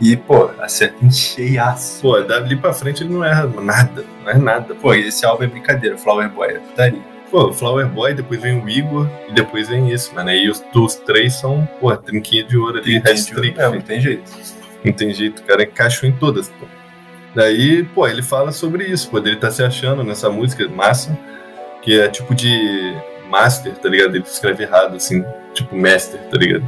E, 0.00 0.16
pô, 0.16 0.50
acerta 0.60 1.04
em 1.04 1.10
cheiaço. 1.10 2.00
Pô, 2.00 2.18
dali 2.20 2.56
pra 2.56 2.72
frente 2.72 3.02
ele 3.02 3.12
não 3.12 3.22
erra 3.24 3.46
nada. 3.60 4.04
Não 4.24 4.30
é 4.30 4.38
nada. 4.38 4.74
Pô, 4.74 4.94
e 4.94 5.08
esse 5.08 5.26
álbum 5.26 5.44
é 5.44 5.46
brincadeira, 5.46 5.98
Flower 5.98 6.30
Boy, 6.30 6.48
é 6.48 6.58
putaria. 6.58 7.09
Pô, 7.30 7.52
Flower 7.52 7.86
Boy, 7.86 8.12
depois 8.14 8.40
vem 8.42 8.60
o 8.60 8.68
Igor 8.68 9.08
e 9.28 9.32
depois 9.32 9.68
vem 9.68 9.90
esse, 9.90 10.12
mano. 10.14 10.30
Aí 10.30 10.48
os, 10.50 10.62
os 10.74 10.94
três 10.96 11.34
são, 11.34 11.68
pô, 11.80 11.94
trinquinha 11.96 12.42
de 12.44 12.56
ouro 12.56 12.78
ali, 12.78 12.96
hat-trick, 12.96 13.56
não 13.58 13.80
tem 13.80 14.00
jeito. 14.00 14.30
Não 14.84 14.92
tem 14.92 15.12
jeito, 15.14 15.40
o 15.40 15.44
cara 15.44 15.62
encaixou 15.62 16.08
em 16.08 16.12
todas, 16.12 16.48
pô. 16.48 16.66
Daí, 17.34 17.84
pô, 17.84 18.08
ele 18.08 18.22
fala 18.22 18.50
sobre 18.50 18.84
isso, 18.86 19.08
pô, 19.10 19.20
dele 19.20 19.36
tá 19.36 19.50
se 19.50 19.62
achando 19.62 20.02
nessa 20.02 20.28
música 20.28 20.66
massa, 20.68 21.16
que 21.82 22.00
é 22.00 22.08
tipo 22.08 22.34
de 22.34 22.92
master, 23.28 23.74
tá 23.76 23.88
ligado? 23.88 24.16
Ele 24.16 24.24
escreve 24.24 24.64
errado, 24.64 24.96
assim, 24.96 25.24
tipo 25.54 25.76
master, 25.76 26.18
tá 26.28 26.36
ligado? 26.36 26.64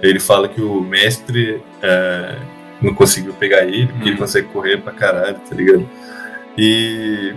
Ele 0.00 0.20
fala 0.20 0.46
que 0.46 0.60
o 0.60 0.80
mestre 0.80 1.60
é, 1.82 2.36
não 2.80 2.94
conseguiu 2.94 3.32
pegar 3.32 3.64
ele, 3.64 3.88
porque 3.88 4.04
ele 4.04 4.10
Uhum. 4.12 4.18
consegue 4.18 4.46
correr 4.48 4.76
pra 4.76 4.92
caralho, 4.92 5.40
tá 5.48 5.56
ligado? 5.56 5.88
E, 6.56 7.34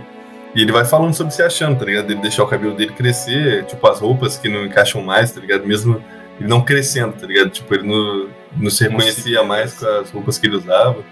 e 0.54 0.62
ele 0.62 0.72
vai 0.72 0.84
falando 0.84 1.14
sobre 1.14 1.32
se 1.32 1.42
achando, 1.42 1.78
tá 1.78 1.84
ligado? 1.84 2.10
Ele 2.10 2.20
deixar 2.20 2.42
o 2.42 2.46
cabelo 2.46 2.74
dele 2.74 2.92
crescer, 2.92 3.64
tipo 3.64 3.86
as 3.86 4.00
roupas 4.00 4.38
que 4.38 4.48
não 4.48 4.64
encaixam 4.64 5.02
mais, 5.02 5.30
tá 5.30 5.40
ligado? 5.40 5.66
Mesmo 5.66 6.02
ele 6.40 6.48
não 6.48 6.62
crescendo, 6.62 7.12
tá 7.12 7.26
ligado? 7.26 7.50
Tipo, 7.50 7.74
ele 7.74 7.86
não, 7.86 8.28
não 8.56 8.70
se 8.70 8.84
reconhecia 8.84 9.42
mais 9.42 9.74
com 9.74 9.86
as 9.86 10.10
roupas 10.10 10.38
que 10.38 10.46
ele 10.46 10.56
usava. 10.56 11.04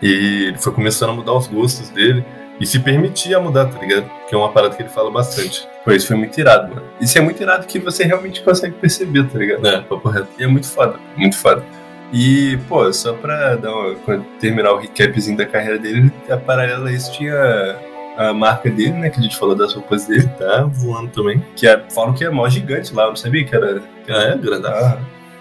E 0.00 0.46
ele 0.48 0.58
foi 0.58 0.72
começando 0.72 1.10
a 1.10 1.12
mudar 1.12 1.32
os 1.32 1.46
gostos 1.46 1.88
dele 1.90 2.24
e 2.60 2.66
se 2.66 2.80
permitia 2.80 3.38
mudar, 3.38 3.66
tá 3.66 3.78
ligado? 3.78 4.10
Que 4.28 4.34
é 4.34 4.38
uma 4.38 4.50
parada 4.50 4.74
que 4.74 4.82
ele 4.82 4.88
fala 4.88 5.10
bastante. 5.10 5.66
Pô, 5.84 5.92
isso 5.92 6.08
foi 6.08 6.16
muito 6.16 6.38
irado, 6.38 6.74
mano. 6.74 6.86
Isso 7.00 7.16
é 7.16 7.20
muito 7.20 7.40
irado 7.40 7.66
que 7.66 7.78
você 7.78 8.04
realmente 8.04 8.42
consegue 8.42 8.74
perceber, 8.74 9.24
tá 9.28 9.38
ligado? 9.38 9.66
É, 9.66 9.80
papo 9.80 10.08
reto. 10.08 10.28
E 10.38 10.44
é 10.44 10.46
muito 10.46 10.66
foda, 10.66 10.98
muito 11.16 11.36
foda. 11.36 11.64
E, 12.12 12.58
pô, 12.68 12.92
só 12.92 13.14
pra 13.14 13.54
dar 13.54 13.72
uma, 13.72 13.96
terminar 14.38 14.72
o 14.72 14.78
recapzinho 14.78 15.36
da 15.36 15.46
carreira 15.46 15.78
dele, 15.78 16.12
a 16.28 16.36
paralela 16.36 16.88
a 16.88 16.92
isso 16.92 17.10
tinha 17.12 17.78
a 18.16 18.32
marca 18.32 18.68
dele, 18.70 18.92
né? 18.92 19.10
Que 19.10 19.18
a 19.18 19.22
gente 19.22 19.36
falou 19.36 19.54
das 19.54 19.72
roupas 19.74 20.06
dele. 20.06 20.28
Tá 20.38 20.62
voando 20.64 21.10
também. 21.10 21.44
Que 21.56 21.66
é, 21.66 21.82
falam 21.94 22.12
que 22.12 22.24
é 22.24 22.30
mó 22.30 22.48
gigante 22.48 22.94
lá, 22.94 23.04
eu 23.04 23.08
não 23.10 23.16
sabia 23.16 23.44
que 23.44 23.54
era. 23.54 23.80
Que 24.04 24.12
é? 24.12 24.36
Grandão. 24.36 24.72
Ah, 24.74 24.98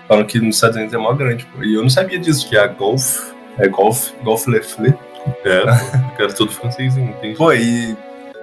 falam 0.07 0.25
que 0.25 0.39
nos 0.39 0.55
Estados 0.55 0.75
Unidos 0.77 0.93
é 0.93 0.97
mó 0.97 1.13
grande, 1.13 1.45
pô. 1.45 1.63
E 1.63 1.73
eu 1.75 1.81
não 1.81 1.89
sabia 1.89 2.19
disso. 2.19 2.47
Que 2.49 2.55
é 2.57 2.59
a 2.61 2.67
Golf. 2.67 3.31
É 3.57 3.67
golf, 3.67 4.11
golf 4.23 4.47
le 4.47 4.61
flé. 4.63 4.97
É, 5.45 5.61
o 5.61 6.11
cara 6.17 6.33
todo 6.33 6.51
francesinho, 6.51 7.09
entende? 7.09 7.35
Pô, 7.37 7.51
e 7.53 7.95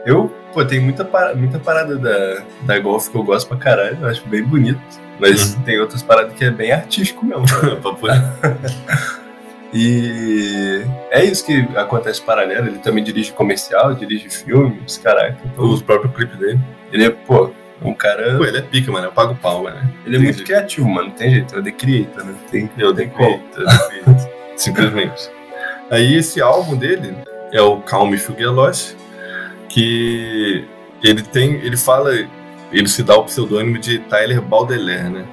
eu, 0.06 0.32
pô, 0.52 0.64
tem 0.64 0.78
muita, 0.78 1.08
muita 1.34 1.58
parada 1.58 1.96
da, 1.96 2.42
da 2.62 2.78
golf 2.78 3.08
que 3.08 3.16
eu 3.16 3.22
gosto 3.24 3.48
pra 3.48 3.56
caralho, 3.56 3.96
eu 4.00 4.06
acho 4.06 4.26
bem 4.28 4.44
bonito. 4.44 4.78
Mas 5.18 5.54
Uhum. 5.54 5.62
tem 5.62 5.80
outras 5.80 6.00
paradas 6.02 6.34
que 6.34 6.44
é 6.44 6.50
bem 6.50 6.70
artístico 6.70 7.24
mesmo. 7.26 7.44
papo. 7.82 8.06
E 9.72 10.82
é 11.10 11.24
isso 11.24 11.44
que 11.44 11.68
acontece 11.76 12.22
paralelo. 12.22 12.68
Ele 12.68 12.78
também 12.78 13.04
dirige 13.04 13.32
comercial, 13.32 13.94
dirige 13.94 14.28
filmes, 14.30 14.98
caraca. 14.98 15.36
Os 15.56 15.82
próprios 15.82 16.14
clipes 16.14 16.38
dele. 16.38 16.60
ele 16.92 17.04
é, 17.04 17.10
pô, 17.10 17.50
um 17.82 17.92
cara. 17.92 18.36
Pô, 18.36 18.44
ele 18.44 18.58
é 18.58 18.62
pica, 18.62 18.90
mano. 18.90 19.06
Eu 19.06 19.12
pago 19.12 19.34
pau, 19.34 19.64
mano. 19.64 19.78
Ele 20.06 20.16
é 20.16 20.18
muito 20.18 20.42
criativo, 20.42 20.88
mano. 20.88 21.08
Não 21.08 21.14
tem 21.14 21.30
jeito. 21.30 21.54
É 21.54 21.58
o 21.58 21.62
The 21.62 21.72
Creator, 21.72 22.24
né? 22.24 22.34
Tem, 22.50 22.70
Eu 22.78 22.94
conta. 23.10 23.64
Simplesmente. 24.56 25.30
Aí 25.90 26.16
esse 26.16 26.40
álbum 26.40 26.76
dele 26.76 27.14
é 27.52 27.60
o 27.62 27.80
Calm 27.80 28.10
Lost, 28.52 28.94
que 29.68 30.66
ele 31.02 31.22
tem, 31.22 31.54
ele 31.54 31.76
fala, 31.76 32.12
ele 32.72 32.88
se 32.88 33.02
dá 33.02 33.16
o 33.16 33.24
pseudônimo 33.24 33.78
de 33.78 34.00
Tyler 34.00 34.42
Baudelaire, 34.42 35.08
né? 35.08 35.24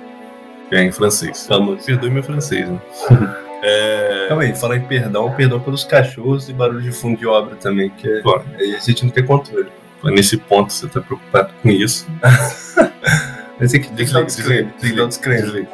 Que 0.70 0.76
é 0.76 0.84
em 0.84 0.92
francês. 0.92 1.46
Famoso. 1.46 1.86
Perdoe 1.86 2.10
meu 2.10 2.24
francês, 2.24 2.70
né? 2.70 2.80
é, 3.64 4.26
Calma 4.28 4.44
aí, 4.44 4.56
fala 4.56 4.76
em 4.76 4.82
perdão, 4.82 5.32
perdão 5.32 5.60
pelos 5.60 5.84
cachorros 5.84 6.50
e 6.50 6.54
barulho 6.54 6.82
de 6.82 6.92
fundo 6.92 7.18
de 7.18 7.26
obra 7.26 7.56
também, 7.56 7.90
que 7.90 8.08
é, 8.08 8.22
a 8.76 8.80
gente 8.80 9.04
não 9.04 9.12
tem 9.12 9.26
controle. 9.26 9.70
nesse 10.04 10.38
ponto 10.38 10.72
você 10.72 10.88
tá 10.88 11.02
preocupado 11.02 11.54
com 11.62 11.70
isso. 11.70 12.08
Mas 13.60 13.72
tem 13.72 13.82
que, 13.82 13.88
tem 13.90 14.06
que 14.06 14.14
dar 14.14 14.24
Desliga, 14.24 14.26
disclaimer, 14.26 14.74
tem 14.80 14.90
que 14.90 14.96
dar 14.96 15.06
um 15.06 15.08
disclaimer. 15.08 15.68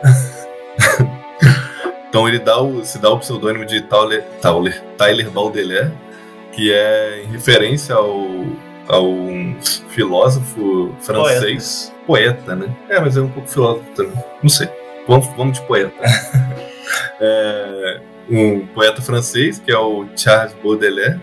Então 2.12 2.28
ele 2.28 2.40
dá 2.40 2.62
o, 2.62 2.84
se 2.84 3.00
dá 3.00 3.10
o 3.10 3.18
pseudônimo 3.20 3.66
de 3.66 3.80
Tyler, 3.84 4.22
Tyler, 4.42 4.84
Tyler 4.98 5.30
Baudelaire, 5.30 5.94
que 6.52 6.70
é 6.74 7.24
em 7.24 7.32
referência 7.32 7.96
ao, 7.96 8.28
ao 8.90 9.10
um 9.10 9.56
filósofo 9.88 10.94
francês, 11.00 11.94
poeta. 12.06 12.44
poeta. 12.44 12.56
né? 12.56 12.76
É, 12.90 13.00
mas 13.00 13.16
é 13.16 13.22
um 13.22 13.30
pouco 13.30 13.48
filósofo 13.48 13.86
também. 13.96 14.24
Não 14.44 14.50
sei. 14.50 14.68
Vamos, 15.08 15.28
vamos 15.38 15.58
de 15.58 15.66
poeta. 15.66 15.94
é, 17.22 18.02
um 18.30 18.66
poeta 18.68 19.02
francês, 19.02 19.60
que 19.60 19.72
é 19.72 19.78
o 19.78 20.08
Charles 20.18 20.56
Baudelaire. 20.64 21.22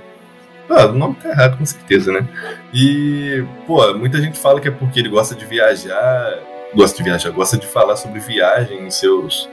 Ah, 0.70 0.86
o 0.86 0.92
nome 0.92 1.16
tá 1.16 1.30
errado, 1.30 1.58
com 1.58 1.66
certeza, 1.66 2.12
né? 2.12 2.28
E, 2.72 3.42
pô, 3.66 3.94
muita 3.94 4.20
gente 4.20 4.38
fala 4.38 4.60
que 4.60 4.68
é 4.68 4.70
porque 4.70 5.00
ele 5.00 5.08
gosta 5.08 5.34
de 5.34 5.44
viajar, 5.44 6.38
gosta 6.74 6.96
de 6.98 7.02
viajar, 7.02 7.30
gosta 7.30 7.56
de 7.56 7.66
falar 7.66 7.96
sobre 7.96 8.20
viagem 8.20 8.86
em 8.86 8.90
seus, 8.90 9.48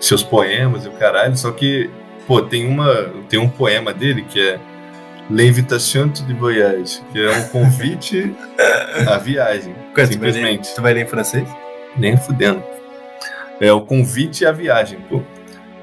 seus 0.00 0.22
poemas 0.22 0.86
e 0.86 0.88
o 0.88 0.92
caralho, 0.92 1.36
só 1.36 1.50
que, 1.52 1.90
pô, 2.26 2.40
tem, 2.40 2.66
uma, 2.66 3.10
tem 3.28 3.38
um 3.38 3.48
poema 3.48 3.92
dele 3.92 4.22
que 4.22 4.40
é 4.40 4.58
L'Invitation 5.30 6.08
de 6.08 6.32
Voyage, 6.32 7.02
que 7.12 7.22
é 7.22 7.30
um 7.30 7.48
convite 7.48 8.34
à 9.06 9.18
viagem, 9.18 9.74
Quanto, 9.94 10.12
simplesmente. 10.12 10.74
Tu 10.74 10.82
vai 10.82 10.94
ler 10.94 11.04
em 11.04 11.08
francês? 11.08 11.48
Nem 11.96 12.16
fudendo. 12.16 12.62
É 13.60 13.72
o 13.72 13.82
convite 13.82 14.44
à 14.44 14.52
viagem, 14.52 14.98
pô. 15.08 15.22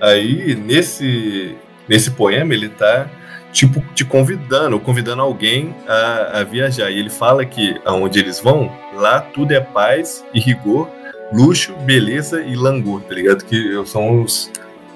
Aí, 0.01 0.55
nesse, 0.55 1.55
nesse 1.88 2.12
poema, 2.12 2.53
ele 2.53 2.70
tá, 2.70 3.08
tipo, 3.51 3.81
te 3.93 4.03
convidando, 4.03 4.79
convidando 4.79 5.22
alguém 5.22 5.75
a, 5.88 6.39
a 6.39 6.43
viajar. 6.43 6.89
E 6.89 6.98
ele 7.00 7.10
fala 7.10 7.46
que 7.46 7.79
aonde 7.86 8.20
eles 8.20 8.39
vão, 8.39 8.72
lá 8.96 9.22
tudo 9.22 9.53
é 9.53 9.60
paz 9.60 10.25
e 10.34 10.39
rigor, 10.39 10.89
luxo, 11.31 11.74
beleza 11.86 12.41
e 12.41 12.55
langor, 12.55 13.01
tá 13.01 13.13
ligado? 13.13 13.46
Que 13.46 13.79
são 13.86 14.24
os, 14.24 14.51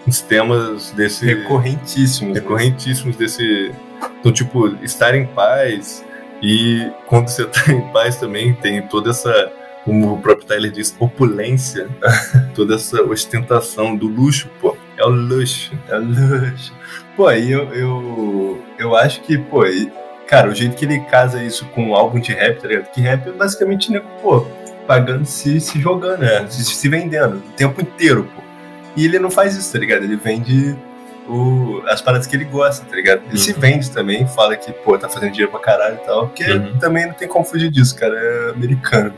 os 0.08 0.22
temas 0.22 0.92
desse... 0.92 1.26
Recorrentíssimos. 1.26 2.34
né? 2.34 2.40
Recorrentíssimos 2.40 3.16
desse... 3.16 3.72
Então, 4.20 4.32
tipo, 4.32 4.68
estar 4.84 5.16
em 5.16 5.26
paz 5.28 6.04
e 6.42 6.92
quando 7.08 7.30
você 7.30 7.46
tá 7.46 7.72
em 7.72 7.82
paz 7.92 8.18
também 8.18 8.54
tem 8.56 8.82
toda 8.88 9.12
essa 9.12 9.52
como 9.86 10.14
o 10.14 10.18
próprio 10.20 10.48
Tyler 10.48 10.72
diz, 10.72 10.96
opulência, 11.00 11.88
toda 12.56 12.74
essa 12.74 13.04
ostentação 13.04 13.96
do 13.96 14.08
luxo, 14.08 14.50
pô. 14.60 14.76
É 15.06 15.08
o 15.08 15.12
luxo. 15.12 15.72
É 15.90 15.98
luxo. 15.98 16.74
Pô, 17.16 17.28
aí 17.28 17.52
eu, 17.52 17.74
eu, 17.74 18.62
eu 18.78 18.96
acho 18.96 19.22
que, 19.22 19.38
pô, 19.38 19.66
e- 19.66 19.92
cara, 20.28 20.50
o 20.50 20.56
jeito 20.56 20.76
que 20.76 20.86
ele 20.86 21.00
casa 21.02 21.44
isso 21.44 21.66
com 21.68 21.90
um 21.90 21.96
álbum 21.96 22.20
de 22.20 22.34
rap, 22.34 22.60
tá 22.62 22.68
ligado? 22.68 22.92
Que 22.92 23.02
rap 23.02 23.28
é 23.28 23.32
basicamente, 23.32 23.92
né, 23.92 24.02
pô, 24.22 24.42
pagando 24.88 25.26
se, 25.26 25.60
se 25.62 25.80
jogando, 25.80 26.20
né? 26.22 26.46
Se, 26.50 26.64
se 26.66 26.90
vendendo 26.90 27.38
o 27.38 27.42
tempo 27.56 27.82
inteiro, 27.82 28.24
pô. 28.36 28.42
E 28.98 29.06
ele 29.06 29.20
não 29.20 29.30
faz 29.30 29.56
isso, 29.56 29.72
tá 29.72 29.80
ligado? 29.80 30.04
Ele 30.04 30.16
vende 30.16 30.76
o, 31.28 31.82
as 31.88 32.02
paradas 32.02 32.28
que 32.28 32.36
ele 32.36 32.46
gosta, 32.46 32.86
tá 32.86 32.96
ligado? 32.96 33.22
Ele 33.30 33.38
se 33.38 33.52
Uhum. 33.54 33.60
vende 33.60 33.92
também, 33.92 34.26
fala 34.28 34.56
que, 34.56 34.72
pô, 34.72 34.98
tá 34.98 35.08
fazendo 35.10 35.32
dinheiro 35.32 35.52
pra 35.52 35.60
caralho 35.60 35.96
e 36.02 36.06
tal, 36.06 36.28
porque 36.28 36.50
Uhum. 36.52 36.78
também 36.80 37.06
não 37.08 37.14
tem 37.14 37.28
como 37.28 37.46
fugir 37.46 37.70
disso, 37.70 37.96
cara, 37.96 38.16
é 38.18 38.50
americano. 38.52 39.14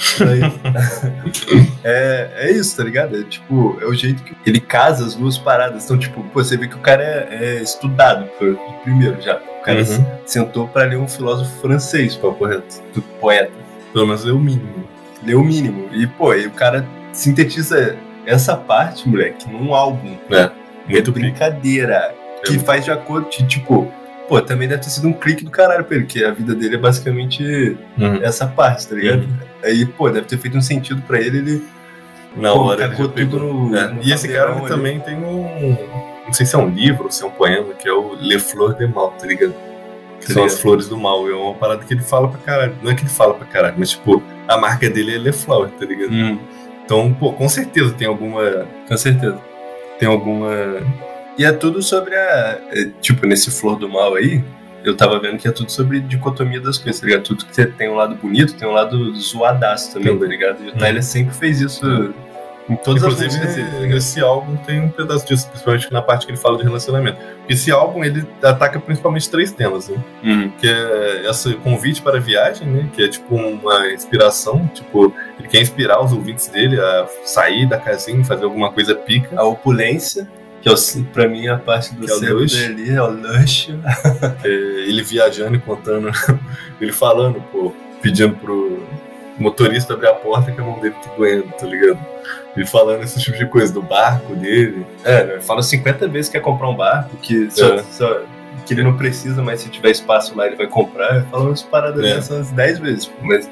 É, 1.82 2.30
é 2.36 2.50
isso, 2.52 2.76
tá 2.76 2.84
ligado? 2.84 3.18
É 3.18 3.22
tipo, 3.24 3.78
é 3.80 3.86
o 3.86 3.94
jeito 3.94 4.22
que 4.22 4.34
ele 4.46 4.60
casa 4.60 5.04
as 5.04 5.14
duas 5.14 5.38
paradas. 5.38 5.84
Então, 5.84 5.98
tipo, 5.98 6.22
pô, 6.24 6.42
você 6.44 6.56
vê 6.56 6.68
que 6.68 6.76
o 6.76 6.80
cara 6.80 7.02
é, 7.02 7.28
é 7.30 7.62
estudado 7.62 8.26
por- 8.38 8.54
primeiro 8.82 9.20
já. 9.20 9.36
O 9.36 9.62
cara 9.62 9.80
Uhum. 9.80 10.04
sentou 10.26 10.68
pra 10.68 10.84
ler 10.84 10.96
um 10.98 11.08
filósofo 11.08 11.50
francês, 11.60 12.14
pô, 12.16 12.32
porra, 12.32 12.62
do 12.94 13.02
poeta. 13.20 13.50
Pelo 13.92 14.06
menos 14.06 14.26
é 14.26 14.30
o 14.30 14.38
mínimo. 14.38 14.84
Leu 15.24 15.40
o 15.40 15.44
mínimo. 15.44 15.88
E, 15.92 16.06
pô, 16.06 16.30
aí 16.32 16.46
o 16.46 16.50
cara 16.50 16.86
sintetiza 17.12 17.96
essa 18.26 18.56
parte, 18.56 19.08
moleque, 19.08 19.50
num 19.50 19.74
álbum. 19.74 20.16
É, 20.30 20.50
muito 20.88 21.10
é 21.10 21.12
brincadeira. 21.12 22.14
Que 22.44 22.58
faz 22.58 22.84
de 22.84 22.90
acordo, 22.90 23.28
de, 23.30 23.46
tipo, 23.46 23.90
pô, 24.28 24.40
também 24.40 24.66
deve 24.68 24.82
ter 24.82 24.90
sido 24.90 25.08
um 25.08 25.12
clique 25.12 25.44
do 25.44 25.50
caralho 25.50 25.84
pra 25.84 25.96
ele, 25.96 26.04
porque 26.06 26.24
a 26.24 26.30
vida 26.30 26.54
dele 26.54 26.76
é 26.76 26.78
basicamente 26.78 27.76
Uhum. 27.98 28.20
essa 28.22 28.46
parte, 28.46 28.86
tá 28.88 28.94
ligado? 28.94 29.26
Aí, 29.64 29.84
pô, 29.86 30.08
deve 30.10 30.26
ter 30.26 30.38
feito 30.38 30.56
um 30.56 30.62
sentido 30.62 31.02
pra 31.02 31.20
ele, 31.20 31.38
ele 31.38 31.64
Na 32.36 32.52
pô, 32.52 32.60
hora 32.64 32.84
ele 32.84 32.94
tudo 32.96 33.38
no, 33.38 33.76
É, 33.76 33.88
no 33.88 34.02
E 34.02 34.12
esse 34.12 34.28
cara 34.28 34.56
ali. 34.56 34.66
também 34.68 35.00
tem 35.00 35.16
um. 35.16 35.76
Não 36.26 36.32
sei 36.32 36.46
se 36.46 36.54
é 36.54 36.58
um 36.58 36.68
livro 36.68 37.04
ou 37.04 37.10
se 37.10 37.22
é 37.22 37.26
um 37.26 37.30
poema, 37.30 37.74
que 37.74 37.88
é 37.88 37.92
o 37.92 38.14
Le 38.14 38.38
Fleur 38.38 38.74
de 38.74 38.86
Mal, 38.86 39.10
tá 39.18 39.26
ligado? 39.26 39.54
Que 40.20 40.26
Tá 40.28 40.34
são 40.34 40.44
as 40.44 40.60
flores 40.60 40.86
do 40.88 40.96
mal. 40.98 41.28
É 41.28 41.34
uma 41.34 41.54
parada 41.54 41.82
que 41.84 41.92
ele 41.94 42.02
fala 42.02 42.28
pra 42.28 42.38
caralho. 42.38 42.74
Não 42.82 42.90
é 42.90 42.94
que 42.94 43.02
ele 43.02 43.08
fala 43.10 43.34
pra 43.34 43.46
caralho, 43.46 43.74
mas 43.78 43.90
tipo, 43.90 44.22
a 44.46 44.56
marca 44.58 44.88
dele 44.88 45.14
é 45.14 45.18
Le 45.18 45.32
Fleur, 45.32 45.68
tá 45.70 45.84
ligado? 45.84 46.12
Hum, 46.12 46.38
Então, 46.84 47.12
pô, 47.14 47.32
com 47.32 47.48
certeza 47.48 47.92
tem 47.94 48.06
alguma. 48.06 48.66
com 48.86 48.96
certeza. 48.96 49.38
Tem 49.98 50.08
alguma. 50.08 50.50
E 51.38 51.44
é 51.44 51.52
tudo 51.52 51.82
sobre 51.82 52.14
a. 52.14 52.58
é, 52.70 52.90
Tipo, 53.00 53.26
nesse 53.26 53.50
Flor 53.50 53.76
do 53.76 53.88
Mal 53.88 54.14
aí, 54.14 54.42
eu 54.84 54.96
tava 54.96 55.18
vendo 55.18 55.38
que 55.38 55.46
é 55.48 55.50
tudo 55.50 55.70
sobre 55.70 56.00
dicotomia 56.00 56.60
das 56.60 56.78
coisas, 56.78 57.00
tá 57.00 57.06
ligado? 57.06 57.22
Tudo 57.24 57.44
que 57.44 57.66
tem 57.66 57.88
um 57.90 57.94
lado 57.94 58.14
bonito, 58.16 58.54
tem 58.54 58.66
um 58.68 58.72
lado 58.72 59.14
zoadaço 59.16 59.92
também, 59.94 60.18
tá 60.18 60.26
ligado? 60.26 60.64
E 60.64 60.68
o 60.68 60.74
Hum. 60.74 60.78
Tyler 60.78 61.02
sempre 61.02 61.34
fez 61.34 61.60
isso 61.60 61.84
em 62.68 62.76
todas 62.76 63.02
as 63.02 63.14
Inclusive, 63.14 63.44
músicas 63.44 63.54
dele, 63.72 63.88
tá 63.88 63.94
nesse 63.94 64.20
álbum 64.20 64.56
tem 64.58 64.80
um 64.80 64.88
pedaço 64.88 65.26
disso, 65.26 65.48
principalmente 65.48 65.92
na 65.92 66.00
parte 66.00 66.24
que 66.24 66.30
ele 66.30 66.38
fala 66.38 66.56
de 66.56 66.62
relacionamento. 66.62 67.18
Esse 67.48 67.72
álbum 67.72 68.04
ele 68.04 68.24
ataca 68.40 68.78
principalmente 68.78 69.28
três 69.28 69.50
temas, 69.50 69.88
né? 69.88 69.98
Uhum. 70.22 70.50
que 70.50 70.68
é 70.68 71.28
esse 71.28 71.52
convite 71.54 72.00
para 72.00 72.18
a 72.18 72.20
viagem, 72.20 72.68
né? 72.68 72.88
Que 72.94 73.02
é 73.04 73.08
tipo 73.08 73.34
uma 73.34 73.88
inspiração, 73.92 74.70
tipo, 74.72 75.12
ele 75.38 75.48
quer 75.48 75.60
inspirar 75.60 76.00
os 76.00 76.12
ouvintes 76.12 76.46
dele 76.46 76.80
a 76.80 77.08
sair 77.24 77.68
da 77.68 77.76
casinha, 77.76 78.24
fazer 78.24 78.44
alguma 78.44 78.70
coisa 78.70 78.94
pica. 78.94 79.40
A 79.40 79.42
opulência, 79.44 80.28
que 80.60 80.68
é 80.68 80.72
o, 80.72 81.04
pra 81.12 81.28
mim 81.28 81.48
a 81.48 81.56
parte 81.58 81.94
do 81.94 82.04
Que 82.04 82.10
é 82.10 82.14
o 82.14 82.18
cérebro 82.18 82.40
luxo. 82.42 82.56
dele, 82.56 82.90
é 82.94 83.02
o 83.02 83.10
luxo. 83.10 83.72
É, 84.44 84.48
ele 84.48 85.02
viajando 85.02 85.56
e 85.56 85.60
contando, 85.60 86.10
ele 86.80 86.92
falando, 86.92 87.40
pô, 87.52 87.72
pedindo 88.02 88.34
pro 88.36 88.82
motorista 89.38 89.94
abrir 89.94 90.08
a 90.08 90.14
porta 90.14 90.52
que 90.52 90.60
a 90.60 90.64
mão 90.64 90.78
dele 90.80 90.94
tá 91.02 91.10
doendo, 91.16 91.44
tá 91.58 91.66
ligado? 91.66 91.98
Ele 92.56 92.66
falando 92.66 93.02
esse 93.02 93.18
tipo 93.20 93.38
de 93.38 93.46
coisa, 93.46 93.72
do 93.72 93.80
barco 93.80 94.34
dele. 94.34 94.84
É, 95.04 95.24
né? 95.24 95.40
Fala 95.40 95.62
50 95.62 96.08
vezes 96.08 96.28
que 96.30 96.36
quer 96.38 96.44
comprar 96.44 96.68
um 96.68 96.74
barco, 96.76 97.16
que, 97.18 97.50
só- 97.50 97.74
É. 97.74 97.82
só- 97.84 98.22
que 98.66 98.74
ele 98.74 98.82
não 98.82 98.96
precisa, 98.96 99.40
mas 99.42 99.60
se 99.60 99.68
tiver 99.70 99.90
espaço 99.90 100.36
lá 100.36 100.46
ele 100.46 100.56
vai 100.56 100.66
comprar. 100.66 101.24
Fala 101.30 101.44
umas 101.44 101.62
paradas 101.62 102.04
É. 102.04 102.14
dessas 102.14 102.30
umas 102.36 102.50
10 102.50 102.78
vezes, 102.78 103.06
pô, 103.06 103.14
mas 103.22 103.48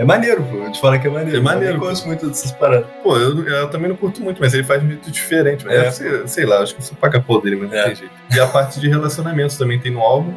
é 0.00 0.04
maneiro, 0.04 0.42
pô. 0.42 0.56
Eu 0.56 0.72
te 0.72 0.80
falo 0.80 0.98
que 1.00 1.06
é 1.06 1.10
maneiro. 1.10 1.36
É 1.38 1.40
maneiro, 1.40 1.74
Eu 1.76 1.80
pô. 1.80 1.86
gosto 1.86 2.06
muito 2.06 2.26
dessas 2.26 2.52
paradas. 2.52 2.86
Pô, 3.02 3.16
eu, 3.16 3.46
eu 3.46 3.68
também 3.70 3.88
não 3.88 3.96
curto 3.96 4.22
muito, 4.22 4.40
mas 4.40 4.54
ele 4.54 4.64
faz 4.64 4.82
muito 4.82 5.10
diferente. 5.10 5.64
Mas 5.66 5.74
É. 5.74 5.90
ser, 5.90 6.28
sei 6.28 6.46
lá, 6.46 6.58
acho 6.62 6.74
que 6.74 6.80
eu 6.80 6.84
sou 6.84 6.96
paga-pau 6.96 7.40
dele, 7.40 7.56
mas 7.56 7.70
não 7.70 7.78
É. 7.78 7.84
tem 7.84 7.94
jeito. 7.96 8.12
E 8.34 8.40
a 8.40 8.46
parte 8.46 8.80
de 8.80 8.88
relacionamentos 8.88 9.56
também 9.56 9.78
tem 9.78 9.92
no 9.92 10.00
álbum, 10.00 10.32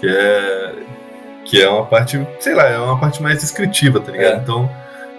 que 0.00 0.06
é. 0.08 0.72
Que 1.44 1.62
é 1.62 1.68
uma 1.68 1.86
parte, 1.86 2.20
sei 2.40 2.54
lá, 2.54 2.64
é 2.68 2.78
uma 2.78 2.98
parte 3.00 3.22
mais 3.22 3.38
descritiva, 3.40 4.00
tá 4.00 4.12
ligado? 4.12 4.34
É. 4.34 4.36
Então, 4.36 4.70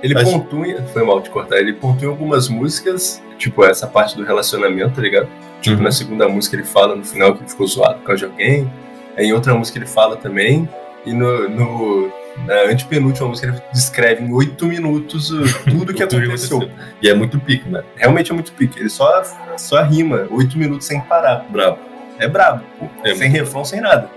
Ele 0.02 0.18
Acho- 0.18 0.32
pontua, 0.32 0.82
foi 0.94 1.04
mal 1.04 1.20
de 1.20 1.30
cortar, 1.30 1.58
ele 1.58 1.74
pontua 1.74 2.08
algumas 2.08 2.48
músicas, 2.48 3.22
tipo 3.38 3.66
essa 3.66 3.86
parte 3.86 4.16
do 4.16 4.24
relacionamento, 4.24 4.92
tá 4.96 5.02
ligado? 5.02 5.28
Tipo, 5.60 5.76
Uhum. 5.76 5.84
na 5.84 5.92
segunda 5.92 6.26
música 6.30 6.56
ele 6.56 6.64
fala 6.64 6.96
no 6.96 7.04
final 7.04 7.34
que 7.34 7.42
ele 7.42 7.50
ficou 7.50 7.68
zoado 7.68 7.96
por 7.96 8.06
causa 8.06 8.20
de 8.20 8.32
alguém. 8.32 8.72
Aí 9.18 9.26
em 9.26 9.34
outra 9.34 9.54
música 9.54 9.78
ele 9.78 9.86
fala 9.86 10.16
também. 10.16 10.70
E 11.06 11.12
no, 11.12 11.50
no- 11.50 12.14
na 12.46 12.64
antepenúltima 12.72 13.28
música 13.28 13.48
ele 13.48 13.62
descreve 13.74 14.24
em 14.24 14.34
oito 14.34 14.66
minutos 14.66 15.32
o- 15.32 15.44
tudo 15.70 15.94
que 15.94 16.02
aconteceu. 16.04 16.70
E 17.02 17.10
é 17.10 17.14
muito 17.14 17.40
pique, 17.40 17.68
né? 17.70 17.84
Realmente 17.96 18.32
é 18.32 18.34
muito 18.34 18.52
pique. 18.54 18.80
Ele 18.80 18.90
só, 18.90 19.24
só 19.58 19.82
rima 19.84 20.28
oito 20.32 20.58
minutos 20.58 20.88
sem 20.88 21.00
parar. 21.02 21.46
Brabo. 21.50 21.80
É 22.18 22.28
brabo, 22.28 22.64
pô. 22.80 22.88
É 23.04 23.16
sem 23.16 23.30
refrão, 23.30 23.64
sem 23.64 23.80
nada. 23.82 24.10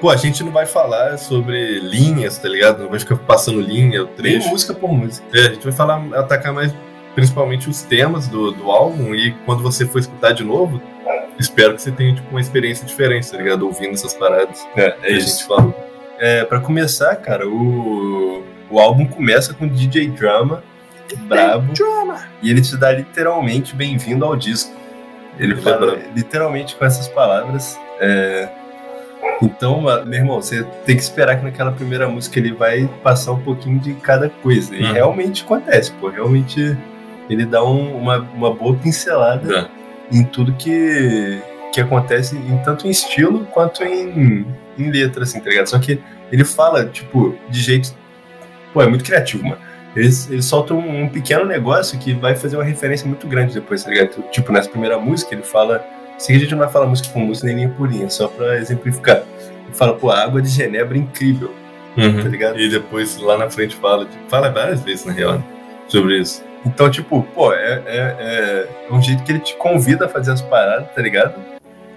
Pô, 0.00 0.10
a 0.10 0.16
gente 0.16 0.42
não 0.44 0.50
vai 0.52 0.66
falar 0.66 1.16
sobre 1.16 1.78
linhas, 1.80 2.36
tá 2.38 2.48
ligado? 2.48 2.82
Não 2.82 2.90
vai 2.90 2.98
ficar 2.98 3.16
passando 3.16 3.60
linha, 3.60 4.02
o 4.02 4.06
trecho. 4.06 4.48
música 4.48 4.74
por 4.74 4.92
música. 4.92 5.26
É, 5.32 5.46
a 5.46 5.52
gente 5.54 5.64
vai 5.64 5.72
falar, 5.72 6.02
atacar 6.14 6.52
mais 6.52 6.74
principalmente 7.14 7.70
os 7.70 7.80
temas 7.82 8.28
do, 8.28 8.50
do 8.52 8.70
álbum 8.70 9.14
e 9.14 9.32
quando 9.46 9.62
você 9.62 9.86
for 9.86 9.98
escutar 9.98 10.32
de 10.32 10.44
novo, 10.44 10.82
espero 11.38 11.74
que 11.74 11.80
você 11.80 11.90
tenha 11.90 12.14
tipo, 12.14 12.28
uma 12.30 12.40
experiência 12.42 12.84
diferente, 12.86 13.30
tá 13.30 13.38
ligado? 13.38 13.64
Ouvindo 13.64 13.94
essas 13.94 14.12
paradas 14.12 14.66
É, 14.76 14.90
que 14.90 15.06
a 15.06 15.18
gente 15.18 15.44
falou. 15.46 15.74
É, 16.18 16.44
pra 16.44 16.60
começar, 16.60 17.14
cara, 17.16 17.46
o, 17.46 18.42
o 18.70 18.78
álbum 18.80 19.06
começa 19.06 19.52
com 19.52 19.68
DJ 19.68 20.08
Drama, 20.08 20.62
brabo, 21.28 21.72
e 22.42 22.50
ele 22.50 22.60
te 22.62 22.76
dá 22.76 22.90
literalmente 22.92 23.74
bem-vindo 23.76 24.24
ao 24.24 24.34
disco. 24.34 24.74
Ele 25.38 25.52
é 25.52 25.56
fala 25.56 25.98
literalmente 26.14 26.74
com 26.76 26.84
essas 26.84 27.06
palavras. 27.08 27.78
é, 28.00 28.48
Então, 29.42 29.82
meu 29.82 30.14
irmão, 30.18 30.40
você 30.40 30.64
tem 30.86 30.96
que 30.96 31.02
esperar 31.02 31.36
que 31.36 31.44
naquela 31.44 31.70
primeira 31.70 32.08
música 32.08 32.38
ele 32.38 32.52
vai 32.54 32.88
passar 33.02 33.32
um 33.32 33.40
pouquinho 33.42 33.78
de 33.78 33.92
cada 33.94 34.30
coisa. 34.30 34.74
E 34.74 34.82
Uhum. 34.82 34.92
realmente 34.92 35.44
acontece, 35.44 35.92
pô. 35.92 36.08
Realmente 36.08 36.74
ele 37.28 37.44
dá 37.44 37.62
um- 37.62 37.94
uma, 37.98 38.18
uma 38.34 38.54
boa 38.54 38.74
pincelada 38.76 39.70
É. 40.10 40.16
em 40.16 40.24
tudo 40.24 40.54
que, 40.54 41.38
que 41.72 41.80
acontece, 41.80 42.36
em, 42.36 42.58
tanto 42.58 42.86
em 42.86 42.90
estilo 42.90 43.46
quanto 43.52 43.84
em, 43.84 44.46
em 44.78 44.90
letra, 44.90 45.24
assim, 45.24 45.40
tá 45.40 45.50
ligado? 45.50 45.66
Só 45.66 45.78
que 45.78 46.00
ele 46.32 46.44
fala, 46.44 46.84
tipo, 46.86 47.36
de 47.48 47.60
jeito. 47.60 47.94
Pô, 48.72 48.82
é 48.82 48.86
muito 48.86 49.04
criativo, 49.04 49.44
mano. 49.44 49.60
eles, 49.94 50.30
eles 50.30 50.44
soltam 50.44 50.78
um, 50.78 51.04
um 51.04 51.08
pequeno 51.08 51.44
negócio 51.44 51.98
que 51.98 52.12
vai 52.12 52.34
fazer 52.34 52.56
uma 52.56 52.64
referência 52.64 53.06
muito 53.06 53.26
grande 53.26 53.54
depois, 53.54 53.84
tá 53.84 53.90
ligado? 53.90 54.22
Tipo, 54.30 54.52
nessa 54.52 54.68
primeira 54.68 54.98
música, 54.98 55.34
ele 55.34 55.42
fala. 55.42 55.84
Se 56.18 56.32
a 56.32 56.38
gente 56.38 56.50
não 56.50 56.58
vai 56.58 56.68
falar 56.68 56.86
música 56.86 57.10
com 57.10 57.20
música 57.20 57.46
nem 57.46 57.56
linha 57.56 57.68
por 57.68 57.90
linha, 57.90 58.08
só 58.08 58.26
pra 58.26 58.56
exemplificar. 58.56 59.18
Ele 59.18 59.74
fala, 59.74 59.94
pô, 59.94 60.10
a 60.10 60.22
água 60.22 60.40
de 60.40 60.48
Genebra 60.48 60.96
é 60.96 61.00
incrível, 61.00 61.52
tá 62.22 62.28
ligado? 62.28 62.58
E 62.58 62.70
depois 62.70 63.18
lá 63.18 63.36
na 63.36 63.50
frente 63.50 63.76
fala, 63.76 64.06
tipo, 64.06 64.28
fala 64.28 64.48
várias 64.50 64.82
vezes 64.82 65.04
na 65.04 65.12
real, 65.12 65.34
né, 65.34 65.44
sobre 65.88 66.18
isso. 66.18 66.42
Então, 66.64 66.90
tipo, 66.90 67.22
pô, 67.34 67.52
é, 67.52 67.82
é, 67.86 68.68
é 68.88 68.92
um 68.92 69.02
jeito 69.02 69.22
que 69.24 69.32
ele 69.32 69.40
te 69.40 69.54
convida 69.56 70.06
a 70.06 70.08
fazer 70.08 70.32
as 70.32 70.40
paradas, 70.40 70.88
tá 70.94 71.02
ligado? 71.02 71.34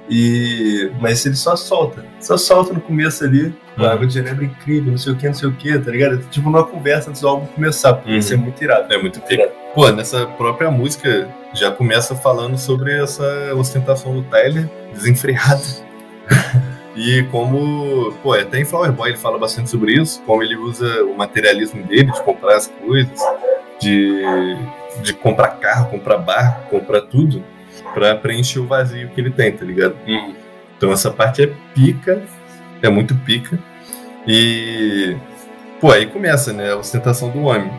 E... 0.09 0.91
Mas 0.99 1.25
ele 1.25 1.35
só 1.35 1.55
solta. 1.55 2.03
Só 2.19 2.37
solta 2.37 2.73
no 2.73 2.81
começo 2.81 3.23
ali. 3.23 3.53
Uhum. 3.77 3.85
A 3.85 3.91
água 3.91 4.07
de 4.07 4.13
Genebra 4.13 4.43
é 4.43 4.47
incrível, 4.47 4.91
não 4.91 4.97
sei 4.97 5.13
o 5.13 5.15
que, 5.15 5.27
não 5.27 5.33
sei 5.33 5.49
o 5.49 5.53
que, 5.53 5.77
tá 5.77 5.91
ligado? 5.91 6.17
Tipo, 6.29 6.49
numa 6.49 6.65
conversa 6.65 7.09
antes 7.09 7.21
do 7.21 7.27
álbum 7.27 7.45
começar, 7.47 7.93
porque 7.93 8.11
Uhum. 8.11 8.17
isso 8.17 8.33
é 8.33 8.37
muito 8.37 8.63
irado. 8.63 8.93
É 8.93 8.97
muito 8.97 9.21
pica. 9.21 9.47
Pô, 9.73 9.87
nessa 9.89 10.25
própria 10.25 10.69
música 10.71 11.29
já 11.53 11.71
começa 11.71 12.15
falando 12.15 12.57
sobre 12.57 13.01
essa 13.01 13.23
ostentação 13.55 14.13
do 14.13 14.23
Tyler 14.23 14.67
desenfreada. 14.93 15.61
e 16.95 17.23
como, 17.31 18.11
pô, 18.23 18.33
até 18.33 18.59
em 18.59 18.65
Flower 18.65 18.91
Boy 18.91 19.09
ele 19.09 19.17
fala 19.17 19.37
bastante 19.37 19.69
sobre 19.69 19.93
isso, 19.93 20.21
como 20.25 20.43
ele 20.43 20.55
usa 20.55 21.03
o 21.05 21.15
materialismo 21.15 21.85
dele 21.85 22.11
de 22.11 22.21
comprar 22.23 22.55
as 22.57 22.67
coisas, 22.67 23.19
de, 23.79 24.23
de 25.01 25.13
comprar 25.13 25.49
carro, 25.59 25.89
comprar 25.89 26.17
barco, 26.17 26.69
comprar 26.69 27.01
tudo, 27.01 27.43
pra 27.93 28.15
preencher 28.15 28.59
o 28.59 28.67
vazio 28.67 29.09
que 29.09 29.19
ele 29.19 29.31
tem, 29.31 29.51
tá 29.51 29.65
ligado? 29.65 29.95
Uhum. 30.07 30.33
Então 30.77 30.91
essa 30.91 31.11
parte 31.11 31.43
é 31.43 31.51
pica, 31.73 32.21
é 32.81 32.89
muito 32.89 33.15
pica. 33.15 33.59
E 34.27 35.15
pô, 35.79 35.91
aí 35.91 36.05
começa, 36.05 36.53
né, 36.53 36.71
a 36.71 36.77
ostentação 36.77 37.29
do 37.29 37.41
homem. 37.43 37.71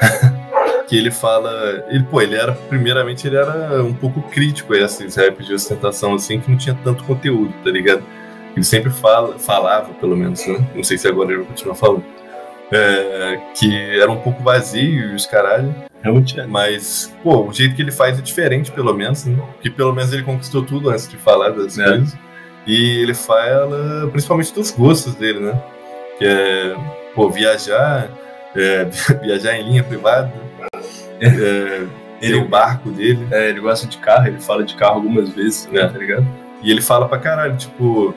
que 0.88 0.96
ele 0.96 1.10
fala, 1.10 1.84
ele, 1.88 2.04
pô, 2.04 2.20
ele 2.20 2.36
era 2.36 2.52
primeiramente 2.52 3.26
ele 3.26 3.36
era 3.36 3.82
um 3.82 3.92
pouco 3.92 4.22
crítico 4.22 4.72
a 4.72 4.78
esses 4.78 5.16
raps 5.16 5.46
de 5.46 5.54
ostentação 5.54 6.14
assim 6.14 6.38
que 6.38 6.50
não 6.50 6.56
tinha 6.56 6.78
tanto 6.84 7.04
conteúdo, 7.04 7.52
tá 7.64 7.70
ligado? 7.70 8.04
Ele 8.54 8.64
sempre 8.64 8.90
fala, 8.90 9.38
falava, 9.38 9.92
pelo 9.94 10.16
menos, 10.16 10.46
né? 10.46 10.64
Não 10.74 10.82
sei 10.82 10.96
se 10.96 11.06
agora 11.06 11.30
ele 11.30 11.38
vai 11.38 11.46
continuar 11.46 11.74
falando. 11.74 12.04
é, 12.72 13.38
que 13.54 14.00
era 14.00 14.10
um 14.10 14.20
pouco 14.20 14.42
vazio 14.42 15.12
e 15.12 15.14
os 15.14 15.26
caralho. 15.26 15.74
Realmente 16.06 16.40
é. 16.40 16.46
Mas, 16.46 17.14
pô, 17.22 17.46
o 17.48 17.52
jeito 17.52 17.74
que 17.76 17.82
ele 17.82 17.92
faz 17.92 18.18
é 18.18 18.22
diferente, 18.22 18.70
pelo 18.72 18.94
menos, 18.94 19.24
né? 19.24 19.36
Porque 19.54 19.70
pelo 19.70 19.92
menos 19.92 20.12
ele 20.12 20.22
conquistou 20.22 20.62
tudo 20.62 20.90
antes 20.90 21.08
de 21.08 21.16
falar 21.16 21.50
das 21.50 21.78
É. 21.78 21.84
coisas. 21.84 22.16
E 22.66 23.00
ele 23.02 23.14
fala 23.14 24.08
principalmente 24.10 24.52
dos 24.52 24.70
gostos 24.70 25.14
dele, 25.14 25.40
né? 25.40 25.62
Que 26.18 26.24
é, 26.26 26.76
pô, 27.14 27.28
viajar, 27.30 28.08
é, 28.56 28.84
viajar 29.22 29.56
em 29.56 29.68
linha 29.68 29.84
privada, 29.84 30.32
é, 31.20 31.86
Ele- 32.20 32.36
o 32.38 32.48
barco 32.48 32.90
dele. 32.90 33.26
É, 33.30 33.48
ele 33.50 33.60
gosta 33.60 33.86
de 33.86 33.98
carro, 33.98 34.26
ele 34.26 34.40
fala 34.40 34.64
de 34.64 34.74
carro 34.74 34.94
algumas 34.96 35.28
vezes, 35.30 35.68
né, 35.70 35.82
É. 35.82 35.88
tá 35.88 35.98
ligado? 35.98 36.26
E 36.62 36.70
ele 36.70 36.80
fala 36.80 37.06
pra 37.08 37.18
caralho, 37.18 37.56
tipo, 37.56 38.14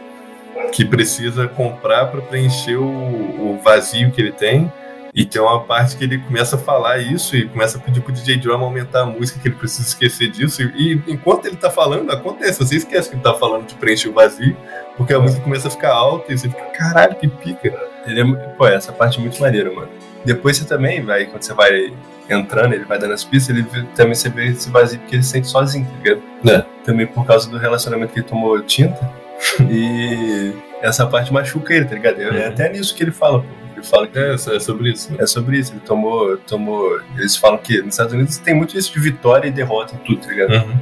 que 0.71 0.85
precisa 0.85 1.47
comprar 1.47 2.05
pra 2.07 2.21
preencher 2.21 2.77
o, 2.77 2.85
o 2.85 3.59
vazio 3.63 4.11
que 4.11 4.21
ele 4.21 4.31
tem. 4.31 4.71
E 5.13 5.25
tem 5.25 5.41
uma 5.41 5.61
parte 5.63 5.97
que 5.97 6.03
ele 6.03 6.17
começa 6.19 6.55
a 6.55 6.59
falar 6.59 6.99
isso 6.99 7.35
e 7.35 7.47
começa 7.47 7.77
a 7.77 7.81
pedir 7.81 8.01
pro 8.01 8.11
DJ 8.13 8.37
Drum 8.37 8.63
aumentar 8.63 9.01
a 9.01 9.05
música, 9.05 9.39
que 9.39 9.47
ele 9.47 9.55
precisa 9.55 9.87
esquecer 9.87 10.29
disso. 10.29 10.61
E, 10.61 10.93
e 10.95 11.03
enquanto 11.11 11.45
ele 11.45 11.55
tá 11.55 11.69
falando, 11.69 12.11
acontece. 12.11 12.59
Você 12.59 12.75
esquece 12.75 13.09
que 13.09 13.15
ele 13.15 13.23
tá 13.23 13.33
falando 13.33 13.65
de 13.65 13.75
preencher 13.75 14.09
o 14.09 14.13
vazio, 14.13 14.55
porque 14.97 15.13
a 15.13 15.19
música 15.19 15.41
começa 15.41 15.67
a 15.67 15.71
ficar 15.71 15.91
alta 15.93 16.31
e 16.31 16.37
você 16.37 16.47
fica, 16.49 16.63
caralho, 16.77 17.15
que 17.15 17.27
pica. 17.27 17.73
Ele 18.05 18.21
é, 18.21 18.35
pô, 18.57 18.67
essa 18.67 18.91
parte 18.91 19.17
é 19.17 19.21
muito 19.21 19.39
maneira, 19.41 19.71
mano. 19.71 19.89
Depois 20.25 20.57
você 20.57 20.65
também 20.65 21.03
vai, 21.03 21.25
quando 21.25 21.41
você 21.43 21.53
vai 21.53 21.93
entrando, 22.29 22.73
ele 22.73 22.85
vai 22.85 22.99
dando 22.99 23.13
as 23.13 23.23
pistas, 23.23 23.55
ele 23.55 23.65
também 23.95 24.13
você 24.13 24.29
vê 24.29 24.47
esse 24.49 24.69
vazio 24.69 24.99
porque 24.99 25.15
ele 25.15 25.23
se 25.23 25.31
sente 25.31 25.47
sozinho, 25.47 25.85
tá 25.85 25.91
ligado? 25.97 26.21
É. 26.47 26.65
Também 26.83 27.07
por 27.07 27.25
causa 27.25 27.49
do 27.49 27.57
relacionamento 27.57 28.13
que 28.13 28.19
ele 28.19 28.27
tomou 28.27 28.61
tinta. 28.61 29.09
e 29.69 30.53
essa 30.81 31.07
parte 31.07 31.31
machuca 31.33 31.73
ele, 31.73 31.85
tá 31.85 31.95
ligado? 31.95 32.21
É 32.21 32.29
Uhum. 32.29 32.47
até 32.47 32.69
nisso 32.69 32.93
que 32.95 33.03
ele 33.03 33.11
fala, 33.11 33.39
pô. 33.41 33.47
Ele 33.79 33.87
fala 33.87 34.07
que 34.07 34.17
É, 34.19 34.33
é 34.33 34.37
sobre 34.59 34.91
isso. 34.91 35.11
né? 35.11 35.17
é 35.21 35.25
sobre 35.27 35.57
isso. 35.57 35.71
Ele 35.73 35.79
tomou, 35.81 36.37
tomou. 36.37 36.99
Eles 37.17 37.35
falam 37.35 37.57
que 37.57 37.77
nos 37.81 37.93
Estados 37.95 38.13
Unidos 38.13 38.37
tem 38.37 38.53
muito 38.53 38.77
isso 38.77 38.91
de 38.93 38.99
vitória 38.99 39.47
e 39.47 39.51
derrota 39.51 39.95
em 39.95 39.97
tudo, 39.99 40.21
tá 40.21 40.27
ligado? 40.29 40.53
Uhum. 40.53 40.77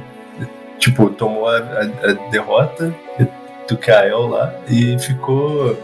Tipo, 0.78 1.10
tomou 1.10 1.48
a, 1.48 1.56
a- 1.58 2.10
a 2.10 2.30
derrota 2.30 2.94
do 3.68 3.76
Kael 3.76 4.26
lá 4.28 4.54
e 4.68 4.98
ficou. 4.98 5.76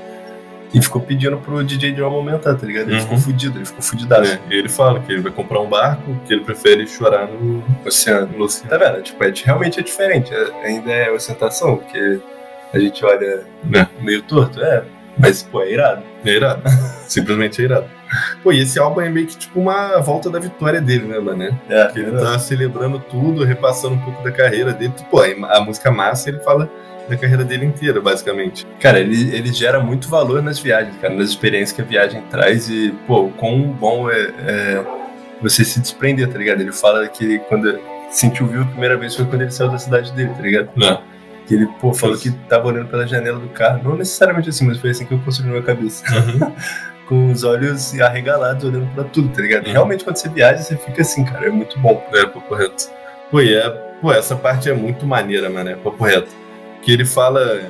E 0.73 0.83
ficou 0.83 1.01
pedindo 1.01 1.37
pro 1.37 1.63
DJ 1.63 1.93
Drum 1.93 2.07
aumentar, 2.13 2.57
tá 2.57 2.67
ligado? 2.67 2.89
Ele 2.89 2.95
Uhum. 2.97 3.01
ficou 3.03 3.19
fudido, 3.19 3.59
ele 3.59 3.65
ficou 3.65 3.81
fudidaço. 3.81 4.33
É, 4.33 4.41
e 4.51 4.55
ele 4.59 4.69
fala 4.69 4.99
que 4.99 5.13
ele 5.13 5.21
vai 5.23 5.31
comprar 5.31 5.61
um 5.61 5.69
barco, 5.69 6.03
que 6.27 6.33
ele 6.33 6.43
prefere 6.43 6.85
chorar 6.89 7.29
no, 7.29 7.63
Oceano. 7.87 8.27
no 8.37 8.45
oceano. 8.45 8.71
Tá 8.71 8.77
vendo? 8.77 9.01
Tipo, 9.03 9.23
é, 9.23 9.33
realmente 9.45 9.79
é 9.79 9.83
diferente. 9.85 10.35
É- 10.35 10.67
ainda 10.67 10.91
é 10.91 11.13
ostentação, 11.13 11.77
porque 11.77 12.19
a 12.73 12.79
gente 12.81 13.05
olha 13.05 13.45
É. 13.73 13.87
meio 14.03 14.23
torto, 14.23 14.61
é. 14.61 14.83
Mas, 15.19 15.43
pô, 15.43 15.63
é 15.63 15.73
irado. 15.73 16.03
É 16.25 16.31
irado. 16.31 16.63
Simplesmente 17.09 17.61
é 17.61 17.65
irado. 17.65 17.87
Pô, 18.43 18.53
e 18.53 18.61
esse 18.61 18.79
álbum 18.79 19.01
é 19.01 19.09
meio 19.09 19.27
que 19.27 19.37
tipo 19.37 19.61
uma 19.61 19.99
volta 20.01 20.31
da 20.31 20.39
vitória 20.39 20.81
dele, 20.81 21.05
né, 21.07 21.19
mano? 21.19 21.59
É, 21.69 21.87
Que 21.89 22.01
ele 22.01 22.13
tá 22.13 22.39
celebrando 22.39 22.99
tudo, 22.99 23.45
repassando 23.45 23.95
um 23.95 24.01
pouco 24.01 24.23
da 24.23 24.31
carreira 24.31 24.73
dele. 24.73 24.93
Pô, 25.11 25.21
a 25.23 25.61
música 25.61 25.91
massa 25.91 26.29
ele 26.29 26.39
fala 26.41 26.71
da 27.09 27.17
carreira 27.17 27.45
dele 27.45 27.67
inteira, 27.67 28.01
basicamente. 28.01 28.67
Cara, 28.81 28.99
ele, 28.99 29.35
ele 29.35 29.53
gera 29.53 29.81
muito 29.81 30.09
valor 30.09 30.43
nas 30.43 30.59
viagens, 30.59 30.97
cara, 31.01 31.15
nas 31.15 31.31
experiências 31.31 31.73
que 31.73 31.83
a 31.83 31.85
viagem 31.85 32.23
traz 32.31 32.69
e, 32.69 32.95
pô, 33.07 33.25
o 33.25 33.31
quão 33.33 33.61
bom 33.63 34.11
é, 34.11 34.31
é 34.47 34.85
você 35.41 35.65
se 35.65 35.81
desprender, 35.81 36.29
tá 36.29 36.39
ligado? 36.39 36.61
Ele 36.61 36.73
fala 36.73 37.07
que 37.09 37.39
quando 37.41 37.79
sentiu 38.11 38.47
vivo 38.47 38.63
a 38.63 38.67
primeira 38.67 38.97
vez 38.97 39.15
foi 39.15 39.27
quando 39.27 39.43
ele 39.43 39.51
saiu 39.51 39.71
da 39.71 39.79
cidade 39.79 40.13
dele, 40.13 40.31
tá 40.35 40.43
ligado? 40.43 40.71
Não. 40.77 41.03
Que 41.47 41.55
ele, 41.55 41.67
pô, 41.81 41.93
falou 41.93 42.17
que 42.17 42.31
tava 42.49 42.69
olhando 42.69 42.89
pela 42.89 43.07
janela 43.07 43.39
do 43.39 43.49
carro, 43.49 43.83
não 43.83 43.97
necessariamente 43.97 44.49
assim, 44.49 44.67
mas 44.67 44.79
foi 44.79 44.91
assim 44.91 45.05
que 45.05 45.13
eu 45.13 45.19
construí 45.19 45.47
na 45.47 45.53
minha 45.53 45.65
cabeça. 45.65 46.05
Com 47.07 47.31
os 47.31 47.45
olhos 47.45 48.01
arregalados, 48.01 48.65
olhando 48.65 48.87
pra 48.95 49.05
tudo, 49.05 49.29
tá 49.29 49.43
ligado? 49.43 49.67
Uhum. 49.67 49.73
realmente 49.73 50.05
quando 50.05 50.17
você 50.17 50.29
viaja, 50.29 50.63
você 50.63 50.75
fica 50.75 51.03
assim, 51.03 51.23
cara, 51.23 51.47
é 51.47 51.51
muito 51.51 51.79
bom. 51.79 52.03
É, 52.15 52.25
papo 52.25 52.55
reto. 52.55 52.89
Pô, 53.31 53.43
e 53.43 53.55
é, 53.55 53.69
pô, 54.01 54.11
essa 54.11 54.35
parte 54.35 54.71
é 54.71 54.73
muito 54.73 55.07
maneira, 55.07 55.51
mano, 55.51 55.69
é 55.69 55.75
papo 55.75 56.03
reto. 56.03 56.35
Que 56.81 56.93
ele 56.93 57.05
fala, 57.05 57.61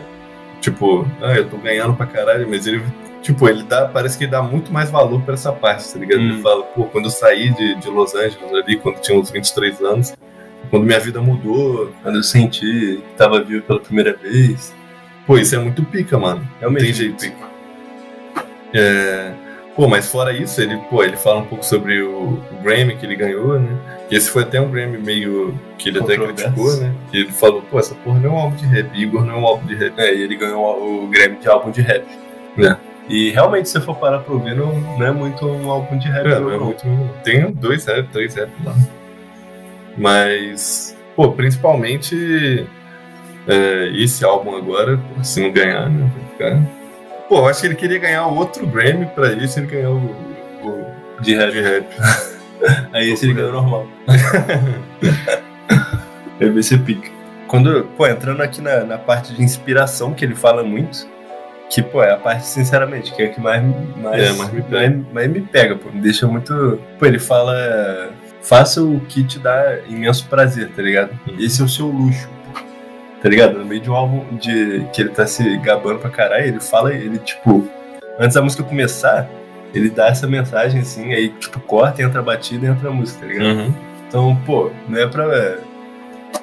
tipo, 0.60 1.04
ah, 1.20 1.34
eu 1.34 1.48
tô 1.48 1.56
ganhando 1.56 1.94
pra 1.94 2.06
caralho, 2.06 2.48
mas 2.48 2.64
ele, 2.64 2.80
tipo, 3.22 3.48
ele 3.48 3.64
dá, 3.64 3.88
parece 3.88 4.16
que 4.16 4.22
ele 4.22 4.30
dá 4.30 4.40
muito 4.40 4.72
mais 4.72 4.88
valor 4.88 5.20
pra 5.22 5.34
essa 5.34 5.52
parte, 5.52 5.92
tá 5.92 5.98
ligado? 5.98 6.20
Hum. 6.20 6.28
Ele 6.30 6.40
fala, 6.40 6.62
pô, 6.62 6.84
quando 6.84 7.06
eu 7.06 7.10
saí 7.10 7.52
de, 7.54 7.74
de 7.74 7.88
Los 7.88 8.14
Angeles 8.14 8.52
ali, 8.52 8.76
quando 8.76 9.00
tinha 9.00 9.18
uns 9.18 9.30
23 9.30 9.80
anos, 9.82 10.14
quando 10.74 10.86
minha 10.86 10.98
vida 10.98 11.20
mudou, 11.20 11.92
Quando 12.02 12.16
eu 12.16 12.22
senti 12.24 13.00
que 13.00 13.16
tava 13.16 13.40
vivo 13.40 13.62
pela 13.62 13.78
primeira 13.78 14.12
vez, 14.12 14.74
pô, 15.24 15.38
isso 15.38 15.54
é 15.54 15.58
muito 15.58 15.84
pica, 15.84 16.18
mano. 16.18 16.40
Não 16.40 16.58
realmente. 16.58 16.84
tem 16.84 16.92
jeito. 16.92 17.32
É, 18.72 19.32
pô, 19.76 19.86
mas 19.86 20.10
fora 20.10 20.32
isso, 20.32 20.60
ele, 20.60 20.76
pô, 20.90 21.04
ele 21.04 21.16
fala 21.16 21.42
um 21.42 21.46
pouco 21.46 21.64
sobre 21.64 22.02
o, 22.02 22.40
o 22.50 22.56
Grammy 22.60 22.96
que 22.96 23.06
ele 23.06 23.14
ganhou, 23.14 23.56
né? 23.56 23.70
E 24.10 24.16
esse 24.16 24.28
foi 24.28 24.42
até 24.42 24.60
um 24.60 24.68
Grammy 24.68 24.98
meio 24.98 25.56
que 25.78 25.90
ele 25.90 26.00
até 26.00 26.16
criticou, 26.16 26.76
né? 26.78 26.92
Que 27.08 27.18
ele 27.18 27.30
falou, 27.30 27.62
pô, 27.62 27.78
essa 27.78 27.94
porra 27.94 28.18
não 28.18 28.30
é 28.30 28.32
um 28.32 28.36
álbum 28.36 28.56
de 28.56 28.66
rap, 28.66 29.00
Igor 29.00 29.24
não 29.24 29.34
é 29.34 29.38
um 29.38 29.46
álbum 29.46 29.66
de 29.68 29.76
rap. 29.76 29.96
É, 29.96 30.12
e 30.12 30.22
ele 30.22 30.34
ganhou 30.34 31.04
o 31.04 31.06
Grammy 31.06 31.36
de 31.36 31.48
álbum 31.48 31.70
de 31.70 31.82
rap. 31.82 32.04
É. 32.58 32.76
E 33.08 33.30
realmente, 33.30 33.68
se 33.68 33.74
você 33.74 33.80
for 33.80 33.94
parar 33.94 34.18
pra 34.18 34.34
ouvir, 34.34 34.56
não, 34.56 34.74
não 34.74 35.06
é 35.06 35.12
muito 35.12 35.46
um 35.46 35.70
álbum 35.70 35.96
de 35.96 36.08
rap. 36.08 36.26
É, 36.26 36.30
não, 36.30 36.40
não 36.40 36.50
é 36.50 36.56
não. 36.56 36.64
muito. 36.64 36.84
Tem 37.22 37.48
dois 37.52 37.84
rap, 37.86 38.08
três 38.08 38.34
rap 38.34 38.50
lá. 38.64 38.74
Mas, 39.96 40.96
pô, 41.14 41.30
principalmente 41.32 42.66
é, 43.46 43.90
esse 43.94 44.24
álbum 44.24 44.56
agora, 44.56 44.98
se 45.22 45.40
não 45.40 45.52
ganhar, 45.52 45.88
né? 45.88 46.10
Vai 46.16 46.28
ficar. 46.52 46.62
Pô, 47.28 47.38
eu 47.38 47.46
acho 47.48 47.60
que 47.60 47.66
ele 47.68 47.74
queria 47.74 47.98
ganhar 47.98 48.26
outro 48.26 48.66
Grammy 48.66 49.06
pra 49.06 49.32
isso, 49.32 49.58
ele 49.58 49.66
ganhou 49.66 49.96
o, 49.96 50.68
o 51.18 51.22
De 51.22 51.34
rap. 51.36 51.52
de 51.52 51.60
rap. 51.62 51.86
Aí 52.92 53.10
esse 53.10 53.26
ele 53.26 53.34
ganhou 53.34 53.52
normal. 53.52 53.86
Aí 56.40 56.50
vai 56.50 56.62
ser 56.62 56.78
pica. 56.80 57.08
Quando, 57.46 57.84
pô, 57.96 58.06
entrando 58.06 58.42
aqui 58.42 58.60
na, 58.60 58.80
na 58.84 58.98
parte 58.98 59.34
de 59.34 59.42
inspiração, 59.42 60.12
que 60.12 60.24
ele 60.24 60.34
fala 60.34 60.62
muito, 60.64 61.06
que, 61.70 61.82
pô, 61.82 62.02
é 62.02 62.12
a 62.12 62.16
parte, 62.16 62.46
sinceramente, 62.46 63.14
que 63.14 63.22
é 63.22 63.26
a 63.26 63.28
que 63.30 63.40
mais, 63.40 63.62
mais, 63.96 64.22
É, 64.22 64.32
mais 64.32 64.52
me 64.52 64.62
pega. 64.62 64.90
mais, 64.90 65.12
mais 65.12 65.30
me 65.30 65.40
pega, 65.40 65.76
pô. 65.76 65.90
Me 65.90 66.00
deixa 66.00 66.26
muito. 66.26 66.78
Pô, 66.98 67.06
ele 67.06 67.18
fala. 67.18 68.10
Faça 68.44 68.82
o 68.82 69.00
que 69.00 69.24
te 69.24 69.38
dá 69.38 69.78
imenso 69.88 70.26
prazer, 70.28 70.70
tá 70.70 70.82
ligado? 70.82 71.18
Esse 71.38 71.62
é 71.62 71.64
o 71.64 71.68
seu 71.68 71.86
luxo. 71.86 72.28
Tá 73.22 73.28
ligado? 73.28 73.58
No 73.58 73.64
meio 73.64 73.80
de 73.80 73.90
um 73.90 73.94
álbum 73.94 74.36
de, 74.36 74.86
que 74.92 75.00
ele 75.00 75.08
tá 75.08 75.26
se 75.26 75.56
gabando 75.58 75.98
pra 75.98 76.10
caralho, 76.10 76.44
ele 76.44 76.60
fala, 76.60 76.92
ele, 76.92 77.18
tipo, 77.18 77.66
antes 78.18 78.34
da 78.34 78.42
música 78.42 78.62
começar, 78.62 79.26
ele 79.74 79.88
dá 79.88 80.08
essa 80.08 80.26
mensagem 80.26 80.82
assim, 80.82 81.14
aí, 81.14 81.30
tipo, 81.30 81.58
corta, 81.60 82.02
entra 82.02 82.20
a 82.20 82.22
batida 82.22 82.66
e 82.66 82.68
entra 82.68 82.90
a 82.90 82.92
música, 82.92 83.20
tá 83.20 83.26
ligado? 83.26 83.46
Uhum. 83.46 83.74
Então, 84.06 84.36
pô, 84.44 84.70
não 84.86 84.98
é 84.98 85.06
pra. 85.06 85.56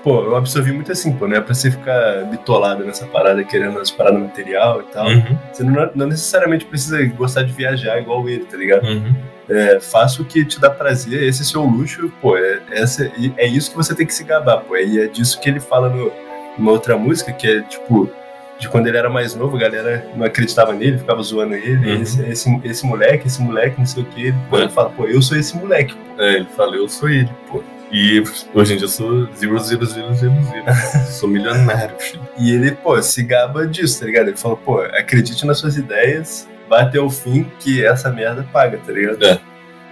Pô, 0.04 0.24
eu 0.24 0.36
absorvi 0.36 0.72
muito 0.72 0.92
assim, 0.92 1.14
pô, 1.14 1.28
não 1.28 1.38
é 1.38 1.42
pra 1.42 1.54
você 1.54 1.70
ficar 1.70 2.24
bitolado 2.32 2.84
nessa 2.84 3.06
parada, 3.06 3.44
querendo 3.44 3.78
as 3.80 3.92
paradas 3.92 4.20
material 4.20 4.82
e 4.82 4.92
tal. 4.92 5.08
Uhum. 5.08 5.38
Você 5.54 5.64
não, 5.64 5.92
não 5.94 6.08
necessariamente 6.08 6.66
precisa 6.66 7.06
gostar 7.10 7.44
de 7.44 7.54
viajar 7.54 8.00
igual 8.00 8.28
ele, 8.28 8.46
tá 8.46 8.58
ligado? 8.58 8.88
Uhum. 8.88 9.14
É, 9.52 9.80
faça 9.80 10.22
o 10.22 10.26
que 10.26 10.46
te 10.46 10.60
dá 10.60 10.70
prazer, 10.70 11.24
esse 11.24 11.42
é 11.42 11.46
seu 11.46 11.62
luxo, 11.64 12.12
pô, 12.22 12.38
é, 12.38 12.62
essa, 12.72 13.12
é 13.38 13.46
isso 13.46 13.70
que 13.72 13.76
você 13.78 13.94
tem 13.94 14.06
que 14.06 14.14
se 14.14 14.24
gabar, 14.24 14.62
pô. 14.62 14.78
E 14.78 15.00
é 15.02 15.08
disso 15.08 15.40
que 15.42 15.50
ele 15.50 15.60
fala 15.60 15.90
no, 15.90 16.12
numa 16.58 16.72
outra 16.72 16.98
música, 16.98 17.34
que 17.34 17.48
é 17.48 17.62
tipo, 17.64 18.10
de 18.58 18.70
quando 18.70 18.88
ele 18.88 18.98
era 18.98 19.10
mais 19.10 19.36
novo, 19.36 19.58
a 19.58 19.60
galera 19.60 20.08
não 20.16 20.26
acreditava 20.26 20.72
nele, 20.72 21.00
ficava 21.00 21.22
zoando 21.22 21.56
ele, 21.56 21.96
Uhum. 21.96 22.02
esse, 22.02 22.22
esse, 22.24 22.62
esse 22.64 22.86
moleque, 22.86 23.28
esse 23.28 23.42
moleque, 23.42 23.78
não 23.80 23.86
sei 23.86 24.04
o 24.04 24.06
que. 24.06 24.34
Pô, 24.50 24.58
ele 24.58 24.70
fala, 24.70 24.90
pô, 24.90 25.06
eu 25.06 25.22
sou 25.22 25.38
esse 25.38 25.58
moleque, 25.58 25.96
pô. 25.96 26.22
É, 26.24 26.36
ele 26.36 26.48
fala, 26.56 26.76
eu 26.76 26.88
sou 26.88 27.10
ele, 27.10 27.30
pô. 27.50 27.62
E 27.92 28.24
hoje 28.54 28.74
em 28.74 28.78
dia 28.78 28.86
eu 28.86 28.90
sou 28.90 29.28
zero, 29.36 29.60
zero, 29.60 29.86
zero, 29.86 30.14
zero, 30.14 30.34
zero. 30.46 30.66
sou 31.12 31.28
milionário, 31.28 31.94
filho. 32.00 32.26
E 32.40 32.54
ele, 32.54 32.72
pô, 32.72 33.02
se 33.02 33.22
gaba 33.22 33.68
disso, 33.68 34.00
tá 34.00 34.06
ligado? 34.06 34.30
Ele 34.30 34.38
fala, 34.38 34.56
pô, 34.56 34.80
acredite 34.80 35.46
nas 35.46 35.58
suas 35.58 35.76
ideias, 35.76 36.48
vai 36.72 36.84
até 36.84 37.02
o 37.02 37.10
fim 37.10 37.52
que 37.60 37.86
essa 37.86 38.10
merda 38.10 38.48
paga, 38.54 38.78
tá 38.78 38.94
ligado? 38.94 39.22
É. 39.26 39.38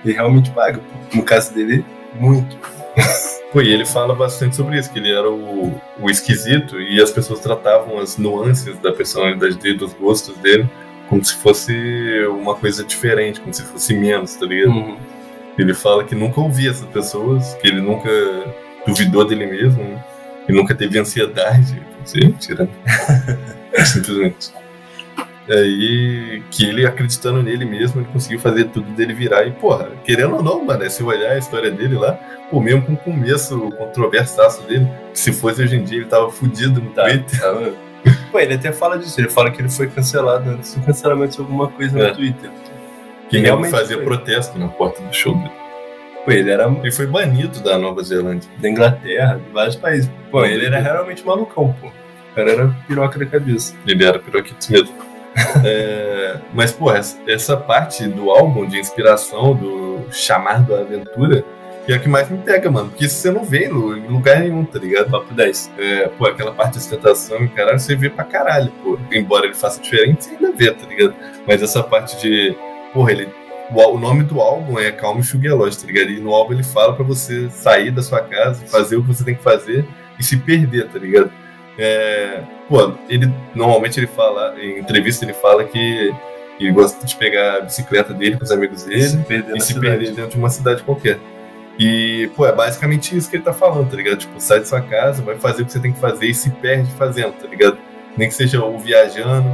E 0.05 0.13
realmente 0.13 0.49
paga. 0.51 0.79
No 1.13 1.23
caso 1.23 1.53
dele, 1.53 1.83
muito. 2.17 2.57
Pô, 3.51 3.61
e 3.61 3.73
ele 3.73 3.85
fala 3.85 4.15
bastante 4.15 4.55
sobre 4.55 4.79
isso, 4.79 4.89
que 4.93 4.97
ele 4.97 5.11
era 5.11 5.29
o, 5.29 5.77
o 5.99 6.09
esquisito 6.09 6.79
e 6.79 7.01
as 7.01 7.11
pessoas 7.11 7.41
tratavam 7.41 7.99
as 7.99 8.17
nuances 8.17 8.77
da 8.77 8.93
personalidade 8.93 9.57
dele, 9.57 9.77
dos 9.77 9.93
gostos 9.93 10.37
dele, 10.37 10.69
como 11.09 11.23
se 11.25 11.35
fosse 11.35 11.73
uma 12.29 12.55
coisa 12.55 12.81
diferente, 12.81 13.41
como 13.41 13.53
se 13.53 13.63
fosse 13.63 13.93
menos, 13.93 14.35
tá 14.35 14.45
ligado? 14.45 14.71
Uhum. 14.71 14.97
Ele 15.57 15.73
fala 15.73 16.05
que 16.05 16.15
nunca 16.15 16.39
ouvia 16.39 16.69
essas 16.69 16.87
pessoas, 16.87 17.55
que 17.55 17.67
ele 17.67 17.81
nunca 17.81 18.09
duvidou 18.87 19.27
dele 19.27 19.45
mesmo, 19.47 19.83
né? 19.83 20.01
Ele 20.47 20.57
nunca 20.57 20.73
teve 20.73 20.97
ansiedade. 20.97 21.81
Mentira. 22.15 22.63
né? 22.63 23.37
Simplesmente. 23.83 24.51
Aí, 25.49 26.43
que 26.51 26.63
ele 26.65 26.85
acreditando 26.85 27.41
nele 27.41 27.65
mesmo, 27.65 28.01
ele 28.01 28.07
conseguiu 28.13 28.39
fazer 28.39 28.65
tudo 28.65 28.91
dele 28.91 29.13
virar. 29.13 29.45
E, 29.47 29.51
porra, 29.51 29.89
querendo 30.03 30.35
ou 30.35 30.43
não, 30.43 30.63
mano, 30.63 30.87
se 30.89 31.01
olhar 31.03 31.31
a 31.31 31.37
história 31.37 31.71
dele 31.71 31.95
lá, 31.95 32.13
pô, 32.51 32.59
mesmo 32.61 32.83
com 32.83 32.93
o 32.93 32.97
começo 32.97 33.57
controversaço 33.71 34.61
dele, 34.67 34.87
que 35.11 35.19
se 35.19 35.33
fosse 35.33 35.61
hoje 35.63 35.75
em 35.75 35.83
dia 35.83 35.97
ele 35.97 36.05
tava 36.05 36.31
fudido 36.31 36.79
no 36.79 36.91
Tá. 36.91 37.03
Twitter. 37.05 37.39
Tá? 37.39 37.71
Pô, 38.31 38.39
ele 38.39 38.53
até 38.53 38.71
fala 38.71 38.97
disso, 38.99 39.19
ele 39.19 39.29
fala 39.29 39.49
que 39.51 39.59
ele 39.61 39.69
foi 39.69 39.87
cancelado 39.87 40.49
antes 40.51 40.75
do 40.75 40.85
cancelamento 40.85 41.35
de 41.35 41.39
alguma 41.41 41.67
coisa 41.67 41.99
É. 41.99 42.07
no 42.09 42.15
Twitter. 42.15 42.49
Que 43.29 43.37
Realmente 43.39 43.43
realmente 43.45 43.71
fazia 43.71 43.95
foi. 43.97 44.05
protesto 44.05 44.57
na 44.59 44.67
porta 44.67 45.01
do 45.01 45.13
show 45.13 45.33
dele. 45.35 45.51
Pô, 46.25 46.31
ele 46.31 46.49
era 46.51 46.67
Ele 46.67 46.91
foi 46.91 47.07
banido 47.07 47.59
da 47.61 47.77
Nova 47.77 48.03
Zelândia. 48.03 48.49
da 48.59 48.69
Inglaterra, 48.69 49.39
de 49.43 49.51
vários 49.51 49.75
países. 49.75 50.09
Pô, 50.29 50.45
ele 50.45 50.65
era 50.65 50.79
realmente 50.79 51.25
malucão, 51.25 51.73
pô. 51.81 51.87
O 51.87 52.35
cara 52.35 52.51
era 52.51 52.67
piroca 52.87 53.17
da 53.19 53.25
cabeça. 53.25 53.75
Ele 53.87 54.03
era 54.05 54.19
piroquitos 54.19 54.69
mesmo. 54.69 55.08
É, 55.63 56.37
mas, 56.53 56.71
pô, 56.71 56.91
essa, 56.91 57.17
essa 57.27 57.55
parte 57.57 58.07
do 58.07 58.29
álbum 58.31 58.67
de 58.67 58.77
inspiração, 58.79 59.55
do 59.55 60.05
chamar 60.11 60.61
da 60.63 60.79
aventura, 60.79 61.43
que 61.85 61.91
é 61.93 61.95
a 61.95 61.99
que 61.99 62.07
mais 62.09 62.29
me 62.29 62.37
pega, 62.39 62.69
mano. 62.69 62.89
Porque 62.89 63.05
isso 63.05 63.15
você 63.15 63.31
não 63.31 63.43
vê 63.43 63.67
no- 63.67 63.97
em 63.97 64.07
lugar 64.07 64.39
nenhum, 64.39 64.63
tá 64.65 64.79
ligado? 64.79 65.09
Papo 65.09 65.33
10. 65.33 65.71
É, 65.77 66.07
pô, 66.17 66.25
aquela 66.27 66.51
parte 66.51 66.73
de 66.73 66.79
ostentação 66.79 67.43
e 67.43 67.47
caralho, 67.49 67.79
você 67.79 67.95
vê 67.95 68.09
pra 68.09 68.23
caralho, 68.23 68.71
pô. 68.83 68.97
Embora 69.11 69.45
ele 69.45 69.55
faça 69.55 69.81
diferente, 69.81 70.25
você 70.25 70.31
ainda 70.35 70.51
vê, 70.51 70.71
tá 70.71 70.85
ligado? 70.87 71.15
Mas 71.47 71.61
essa 71.61 71.81
parte 71.83 72.19
de. 72.19 72.55
Porra, 72.93 73.11
ele. 73.11 73.29
O, 73.71 73.81
o 73.95 73.99
nome 73.99 74.23
do 74.23 74.41
álbum 74.41 74.79
é 74.79 74.91
Calma 74.91 75.21
e 75.41 75.47
a 75.47 75.53
Loja, 75.53 75.79
tá 75.79 75.85
ligado? 75.87 76.09
E 76.09 76.19
no 76.19 76.33
álbum 76.33 76.53
ele 76.53 76.63
fala 76.63 76.93
pra 76.93 77.03
você 77.05 77.49
sair 77.51 77.91
da 77.91 78.01
sua 78.01 78.19
casa, 78.21 78.65
fazer 78.65 78.95
o 78.97 79.01
que 79.03 79.07
você 79.09 79.23
tem 79.23 79.35
que 79.35 79.43
fazer 79.43 79.85
e 80.19 80.23
se 80.23 80.37
perder, 80.37 80.87
tá 80.89 80.97
ligado? 80.97 81.31
É, 81.81 82.43
pô, 82.67 82.91
ele 83.07 83.33
normalmente 83.55 83.97
ele 83.97 84.07
fala, 84.07 84.53
em 84.59 84.79
entrevista 84.79 85.23
ele 85.23 85.33
fala 85.33 85.63
que 85.63 86.13
ele 86.59 86.71
gosta 86.73 87.05
de 87.05 87.15
pegar 87.15 87.55
a 87.55 87.61
bicicleta 87.61 88.13
dele 88.13 88.37
com 88.37 88.43
os 88.43 88.51
amigos 88.51 88.83
dele 88.83 89.01
se 89.01 89.15
e 89.55 89.61
se 89.61 89.67
cidade. 89.67 89.79
perder 89.79 90.11
dentro 90.11 90.31
de 90.31 90.37
uma 90.37 90.49
cidade 90.49 90.83
qualquer. 90.83 91.17
E, 91.79 92.29
pô, 92.35 92.45
é 92.45 92.51
basicamente 92.51 93.15
isso 93.15 93.29
que 93.29 93.37
ele 93.37 93.43
tá 93.43 93.53
falando, 93.53 93.89
tá 93.89 93.95
ligado? 93.95 94.17
Tipo, 94.17 94.41
sai 94.41 94.59
de 94.59 94.67
sua 94.67 94.81
casa, 94.81 95.21
vai 95.21 95.37
fazer 95.37 95.61
o 95.61 95.65
que 95.65 95.71
você 95.71 95.79
tem 95.79 95.93
que 95.93 95.99
fazer 96.01 96.25
e 96.25 96.33
se 96.33 96.49
perde 96.49 96.91
fazendo, 96.95 97.31
tá 97.31 97.47
ligado? 97.47 97.77
Nem 98.17 98.27
que 98.27 98.35
seja 98.35 98.61
ou 98.61 98.77
viajando, 98.77 99.49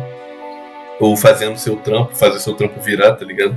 ou 1.00 1.16
fazendo 1.16 1.56
seu 1.60 1.76
trampo, 1.76 2.16
fazer 2.16 2.40
seu 2.40 2.56
trampo 2.56 2.82
virar, 2.82 3.14
tá 3.14 3.24
ligado? 3.24 3.56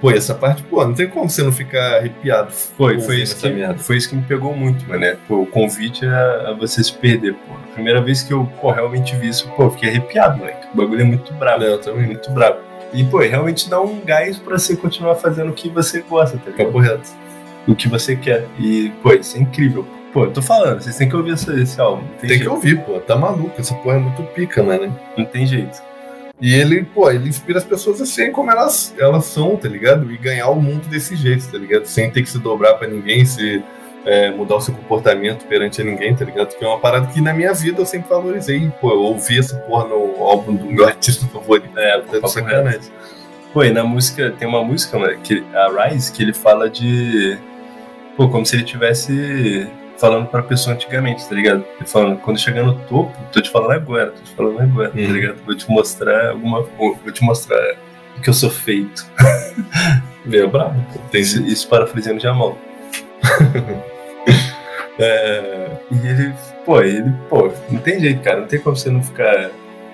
Pô, 0.00 0.10
essa 0.12 0.34
parte, 0.34 0.62
pô, 0.62 0.84
não 0.84 0.94
tem 0.94 1.08
como 1.08 1.28
você 1.28 1.42
não 1.42 1.50
ficar 1.50 1.96
arrepiado. 1.96 2.52
Foi, 2.52 3.00
foi 3.00 3.16
isso, 3.16 3.36
que, 3.36 3.48
merda. 3.48 3.78
foi 3.78 3.96
isso 3.96 4.08
que 4.08 4.14
me 4.14 4.22
pegou 4.22 4.54
muito, 4.54 4.86
mano. 4.88 5.00
né? 5.00 5.16
Pô, 5.26 5.42
o 5.42 5.46
convite 5.46 6.06
a, 6.06 6.50
a 6.50 6.52
você 6.52 6.82
se 6.84 6.92
perder, 6.92 7.34
pô. 7.34 7.54
A 7.54 7.74
primeira 7.74 8.00
vez 8.00 8.22
que 8.22 8.32
eu, 8.32 8.48
pô, 8.60 8.70
realmente 8.70 9.16
vi 9.16 9.28
isso, 9.28 9.48
pô, 9.56 9.68
fiquei 9.70 9.88
arrepiado, 9.90 10.38
moleque. 10.38 10.68
O 10.72 10.76
bagulho 10.76 11.00
é 11.00 11.04
muito 11.04 11.32
brabo. 11.34 11.60
Não, 11.64 11.66
eu 11.66 11.78
também. 11.80 12.06
Muito 12.06 12.30
brabo. 12.30 12.58
E, 12.92 13.04
pô, 13.04 13.18
realmente 13.18 13.68
dá 13.68 13.80
um 13.80 14.00
gás 14.04 14.38
pra 14.38 14.56
você 14.58 14.76
continuar 14.76 15.16
fazendo 15.16 15.50
o 15.50 15.52
que 15.52 15.68
você 15.68 16.00
gosta, 16.00 16.38
tá 16.38 16.50
ligado? 16.50 17.02
O 17.66 17.74
que 17.74 17.88
você 17.88 18.14
quer. 18.16 18.46
E, 18.58 18.90
pô, 19.02 19.12
isso 19.12 19.36
é 19.36 19.40
incrível. 19.40 19.84
Pô, 20.12 20.24
eu 20.24 20.30
tô 20.30 20.40
falando, 20.40 20.80
vocês 20.80 20.96
têm 20.96 21.08
que 21.08 21.14
ouvir 21.14 21.32
esse, 21.34 21.50
esse 21.60 21.78
álbum. 21.80 22.04
Tem, 22.20 22.30
Tem 22.30 22.38
que 22.38 22.48
ouvir, 22.48 22.80
pô. 22.84 22.98
Tá 23.00 23.14
maluco. 23.16 23.52
Essa 23.58 23.74
porra 23.74 23.96
é 23.96 23.98
muito 23.98 24.22
pica, 24.32 24.62
mano. 24.62 24.98
Não 25.16 25.24
tem 25.24 25.44
jeito. 25.44 25.82
E 26.40 26.54
ele, 26.54 26.84
pô, 26.84 27.10
ele 27.10 27.28
inspira 27.28 27.58
as 27.58 27.64
pessoas 27.64 28.00
a 28.00 28.06
serem 28.06 28.32
como 28.32 28.50
elas, 28.50 28.94
elas 28.98 29.24
são, 29.24 29.56
tá 29.56 29.68
ligado? 29.68 30.10
E 30.12 30.16
ganhar 30.16 30.48
o 30.50 30.60
mundo 30.60 30.86
desse 30.88 31.16
jeito, 31.16 31.50
tá 31.50 31.58
ligado? 31.58 31.86
Sem 31.86 32.10
ter 32.10 32.22
que 32.22 32.30
se 32.30 32.38
dobrar 32.38 32.74
pra 32.74 32.86
ninguém, 32.86 33.24
se 33.24 33.62
é, 34.04 34.30
mudar 34.30 34.56
o 34.56 34.60
seu 34.60 34.72
comportamento 34.72 35.44
perante 35.46 35.80
a 35.80 35.84
ninguém, 35.84 36.14
tá 36.14 36.24
ligado? 36.24 36.56
Que 36.56 36.64
é 36.64 36.68
uma 36.68 36.78
parada 36.78 37.08
que 37.08 37.20
na 37.20 37.34
minha 37.34 37.52
vida 37.52 37.82
eu 37.82 37.86
sempre 37.86 38.08
valorizei. 38.08 38.70
Pô, 38.80 38.92
eu 38.92 39.00
ouvi 39.00 39.38
essa 39.38 39.56
porra 39.56 39.88
no 39.88 40.22
álbum 40.22 40.54
do 40.54 40.66
meu 40.66 40.86
artista 40.88 41.26
favorito. 41.26 41.76
É, 41.76 42.00
Tá 42.02 42.18
de 42.20 42.30
sacanagem. 42.30 42.92
Pô, 43.52 43.64
e 43.64 43.70
na 43.72 43.82
música, 43.82 44.30
tem 44.38 44.46
uma 44.46 44.62
música, 44.62 44.98
mano, 44.98 45.18
que, 45.18 45.44
a 45.54 45.88
Rise, 45.88 46.12
que 46.12 46.22
ele 46.22 46.32
fala 46.32 46.70
de. 46.70 47.36
Pô, 48.16 48.28
como 48.28 48.46
se 48.46 48.56
ele 48.56 48.64
tivesse 48.64 49.68
falando 49.98 50.26
pra 50.28 50.42
pessoa 50.42 50.74
antigamente, 50.74 51.28
tá 51.28 51.34
ligado? 51.34 51.64
Ele 51.78 51.86
falando, 51.88 52.18
quando 52.20 52.38
chegar 52.38 52.62
no 52.62 52.74
topo, 52.86 53.12
tô 53.32 53.40
te 53.40 53.50
falando 53.50 53.72
agora, 53.72 54.10
tô 54.12 54.22
te 54.22 54.32
falando 54.34 54.60
agora, 54.60 54.90
tá 54.90 54.98
Uhum. 54.98 55.12
ligado? 55.12 55.36
Vou 55.44 55.54
te 55.56 55.68
mostrar 55.70 56.30
alguma. 56.30 56.62
Vou 56.78 56.96
te 57.12 57.22
mostrar 57.24 57.74
o 58.16 58.20
que 58.20 58.28
eu 58.30 58.34
sou 58.34 58.50
feito. 58.50 59.04
É 60.30 60.46
brabo, 60.46 60.84
pô. 60.92 60.98
Tem 61.10 61.22
Isso, 61.22 61.40
isso 61.46 61.66
parafraseando 61.68 62.20
Jamal. 62.20 62.58
é, 64.98 65.70
E 65.90 66.06
ele, 66.06 66.34
pô, 66.66 66.80
ele, 66.82 67.12
pô, 67.28 67.50
não 67.70 67.78
tem 67.80 67.98
jeito, 68.00 68.20
cara, 68.22 68.40
não 68.40 68.46
tem 68.46 68.60
como 68.60 68.76
você 68.76 68.90
não 68.90 69.02
ficar. 69.02 69.50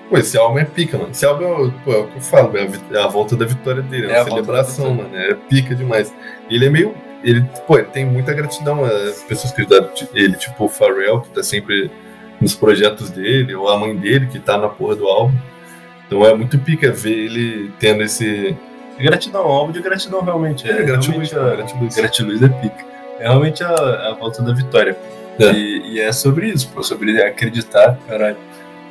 Pô, 0.09 0.17
esse 0.17 0.37
álbum 0.37 0.59
é 0.59 0.65
pica, 0.65 0.97
mano. 0.97 1.11
Esse 1.11 1.25
álbum 1.25 1.43
é, 1.45 1.47
o- 1.67 1.71
pô, 1.83 1.93
é 1.93 1.97
o 1.99 2.07
que 2.07 2.17
eu 2.17 2.21
falo, 2.21 2.57
é 2.57 2.63
a, 2.63 2.97
é 2.99 3.03
a 3.03 3.07
volta 3.07 3.35
da 3.35 3.45
vitória 3.45 3.81
dele, 3.81 4.07
é 4.07 4.11
É 4.11 4.17
a 4.17 4.23
uma 4.23 4.29
celebração, 4.29 4.93
mano. 4.93 5.09
É 5.15 5.33
pica 5.33 5.73
demais. 5.73 6.13
Ele 6.49 6.65
é 6.65 6.69
meio. 6.69 6.93
Ele, 7.25 7.43
pô, 7.65 7.77
ele 7.77 7.87
tem 7.87 8.05
muita 8.05 8.33
gratidão 8.33 8.85
às 8.85 9.23
pessoas 9.23 9.51
que 9.51 9.61
ajudaram 9.61 9.89
ele, 10.13 10.37
tipo 10.37 10.65
o 10.65 10.69
Pharrell, 10.69 11.21
que 11.21 11.29
tá 11.29 11.41
sempre 11.41 11.89
nos 12.39 12.53
projetos 12.53 13.09
dele, 13.09 13.55
ou 13.55 13.67
a 13.67 13.77
mãe 13.77 13.95
dele, 13.95 14.27
que 14.27 14.39
tá 14.39 14.57
na 14.57 14.69
porra 14.69 14.95
do 14.95 15.07
álbum. 15.07 15.33
Então 16.05 16.23
é 16.23 16.35
muito 16.35 16.59
pica 16.59 16.91
ver 16.91 17.17
ele 17.17 17.71
tendo 17.79 18.03
esse. 18.03 18.55
Gratidão, 18.99 19.41
um 19.45 19.51
álbum 19.51 19.71
de 19.71 19.81
gratidão 19.81 20.21
realmente. 20.21 20.69
É, 20.69 20.83
gratiluz, 20.83 21.31
realmente 21.31 21.33
pô, 21.33 21.39
a- 21.41 21.55
gratiluz. 21.55 21.95
Gratiluz 21.95 22.43
é 22.43 22.47
pica. 22.47 22.85
É 23.19 23.23
realmente 23.23 23.63
a, 23.63 23.73
a 24.09 24.13
volta 24.13 24.43
da 24.43 24.53
vitória. 24.53 24.95
É. 25.39 25.51
E, 25.51 25.95
e 25.95 25.99
é 25.99 26.11
sobre 26.13 26.47
isso, 26.49 26.69
pô, 26.69 26.83
sobre 26.83 27.21
acreditar, 27.21 27.97
caralho. 28.07 28.37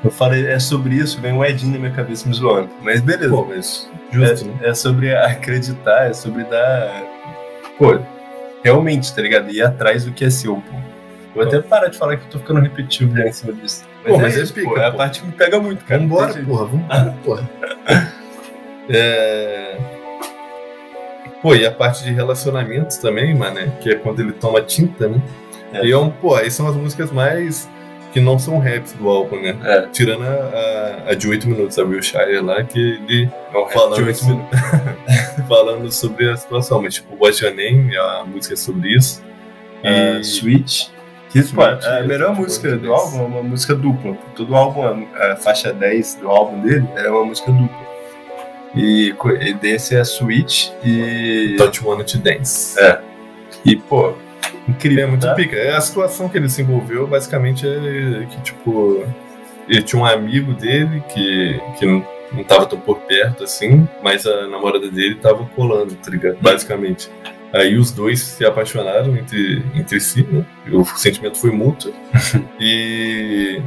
Eu 0.04 0.10
falei, 0.10 0.46
é 0.46 0.58
sobre 0.58 0.96
isso, 0.96 1.18
vem 1.20 1.32
um 1.32 1.42
Edinho 1.42 1.72
na 1.72 1.78
minha 1.78 1.90
cabeça 1.92 2.28
me 2.28 2.34
zoando. 2.34 2.68
Mas 2.82 3.00
beleza. 3.00 3.30
Pô, 3.30 3.44
mas 3.44 3.88
justo, 4.10 4.44
né? 4.46 4.54
é, 4.62 4.68
é 4.70 4.74
sobre 4.74 5.14
acreditar, 5.16 6.10
é 6.10 6.12
sobre 6.12 6.44
dar. 6.44 7.02
Pô, 7.78 7.98
realmente, 8.64 9.14
tá 9.14 9.20
ligado? 9.20 9.50
Ir 9.50 9.62
atrás 9.62 10.04
do 10.04 10.12
que 10.12 10.24
é 10.24 10.30
seu, 10.30 10.56
pô. 10.56 10.76
Vou 11.34 11.44
até 11.44 11.60
parar 11.60 11.88
de 11.88 11.98
falar 11.98 12.16
que 12.16 12.24
eu 12.24 12.30
tô 12.30 12.38
ficando 12.38 12.60
repetitivo 12.60 13.14
já 13.16 13.26
em 13.26 13.32
cima 13.32 13.52
disso. 13.52 13.84
Pô, 14.04 14.18
mas 14.18 14.36
é 14.36 14.42
isso, 14.42 14.54
pica, 14.54 14.68
pô, 14.68 14.78
É 14.78 14.86
a 14.86 14.92
parte 14.92 15.20
que 15.20 15.26
me 15.26 15.32
pega 15.32 15.60
muito, 15.60 15.84
cara. 15.84 16.00
Vambora, 16.00 16.32
jeito. 16.32 16.48
porra, 16.48 16.64
vambora, 16.64 17.16
porra. 17.24 17.50
É... 18.88 19.76
Pô, 21.42 21.54
e 21.54 21.66
a 21.66 21.72
parte 21.72 22.04
de 22.04 22.12
relacionamentos 22.12 22.96
também, 22.96 23.34
mano, 23.34 23.70
que 23.80 23.90
é 23.90 23.96
quando 23.96 24.20
ele 24.20 24.32
toma 24.32 24.62
tinta, 24.62 25.08
né? 25.08 25.20
É. 25.72 25.84
E 25.84 25.92
é 25.92 25.98
um, 25.98 26.08
pô, 26.08 26.34
aí 26.34 26.50
são 26.50 26.66
as 26.68 26.76
músicas 26.76 27.10
mais 27.10 27.68
que 28.14 28.20
não 28.20 28.38
são 28.38 28.58
raps 28.58 28.92
do 28.94 29.08
álbum, 29.10 29.38
né? 29.42 29.54
É, 29.64 29.86
Tirando 29.92 30.22
a, 30.22 31.04
a- 31.08 31.10
a 31.10 31.14
de 31.14 31.28
8 31.28 31.46
minutos, 31.48 31.78
a 31.78 31.82
Wilshire 31.84 32.40
lá, 32.40 32.62
que 32.64 32.78
ele 32.78 33.28
é 33.52 33.58
um 33.58 33.64
rap 33.64 33.72
de 33.72 33.74
falando, 33.74 34.14
sobre, 34.14 34.44
falando 35.48 35.92
sobre 35.92 36.30
a 36.30 36.36
situação. 36.36 36.80
Mas, 36.80 36.94
tipo, 36.94 37.14
What's 37.22 37.40
Your 37.40 37.52
Name, 37.54 37.94
a 37.96 38.24
música 38.24 38.54
é 38.54 38.56
sobre 38.56 38.94
isso. 38.96 39.22
É, 39.82 40.18
E- 40.20 40.24
Switch. 40.24 40.86
Que, 41.30 41.42
pô, 41.42 41.62
Switch, 41.62 41.84
a 41.84 42.02
melhor 42.04 42.30
tipo, 42.30 42.42
música 42.42 42.70
do 42.70 42.78
desse. 42.78 42.92
álbum 42.92 43.18
é 43.18 43.26
uma 43.26 43.42
música 43.42 43.74
dupla. 43.74 44.16
Todo 44.36 44.54
álbum, 44.54 45.06
a 45.16 45.36
faixa 45.36 45.72
10 45.72 46.14
do 46.16 46.30
álbum 46.30 46.60
dele 46.60 46.86
é 46.96 47.10
uma 47.10 47.24
música 47.24 47.50
dupla. 47.50 47.84
E, 48.76 49.12
e 49.40 49.54
desse 49.54 49.96
é 49.96 50.04
Switch 50.04 50.68
e. 50.84 51.56
Don't 51.58 51.78
You 51.80 51.88
Wanna 51.90 52.04
To 52.04 52.18
Dance. 52.18 52.78
É. 52.80 53.00
E, 53.64 53.76
pô, 53.76 54.14
incrível. 54.68 55.04
É 55.04 55.06
muito 55.06 55.26
tá? 55.26 55.34
pica. 55.34 55.56
É, 55.56 55.76
A 55.76 55.80
situação 55.80 56.28
que 56.28 56.38
ele 56.38 56.48
se 56.48 56.62
envolveu, 56.62 57.06
basicamente, 57.06 57.66
é 57.66 58.26
que, 58.30 58.40
tipo, 58.42 59.04
ele 59.68 59.82
tinha 59.82 60.00
um 60.00 60.04
amigo 60.04 60.52
dele 60.54 61.02
que, 61.08 61.60
que 61.78 61.86
não, 61.86 62.06
não 62.32 62.44
tava 62.44 62.66
tão 62.66 62.78
por 62.78 63.00
perto 63.00 63.44
assim, 63.44 63.88
mas 64.02 64.26
a 64.26 64.46
namorada 64.46 64.90
dele 64.90 65.16
tava 65.16 65.44
colando, 65.54 65.94
tá 65.94 66.10
ligado? 66.10 66.38
Basicamente. 66.40 67.10
Aí 67.52 67.76
os 67.76 67.92
dois 67.92 68.20
se 68.20 68.44
apaixonaram 68.44 69.16
entre, 69.16 69.62
entre 69.74 70.00
si, 70.00 70.26
né? 70.28 70.44
O 70.72 70.84
sentimento 70.84 71.38
foi 71.38 71.50
mútuo. 71.50 71.94
e. 72.58 73.60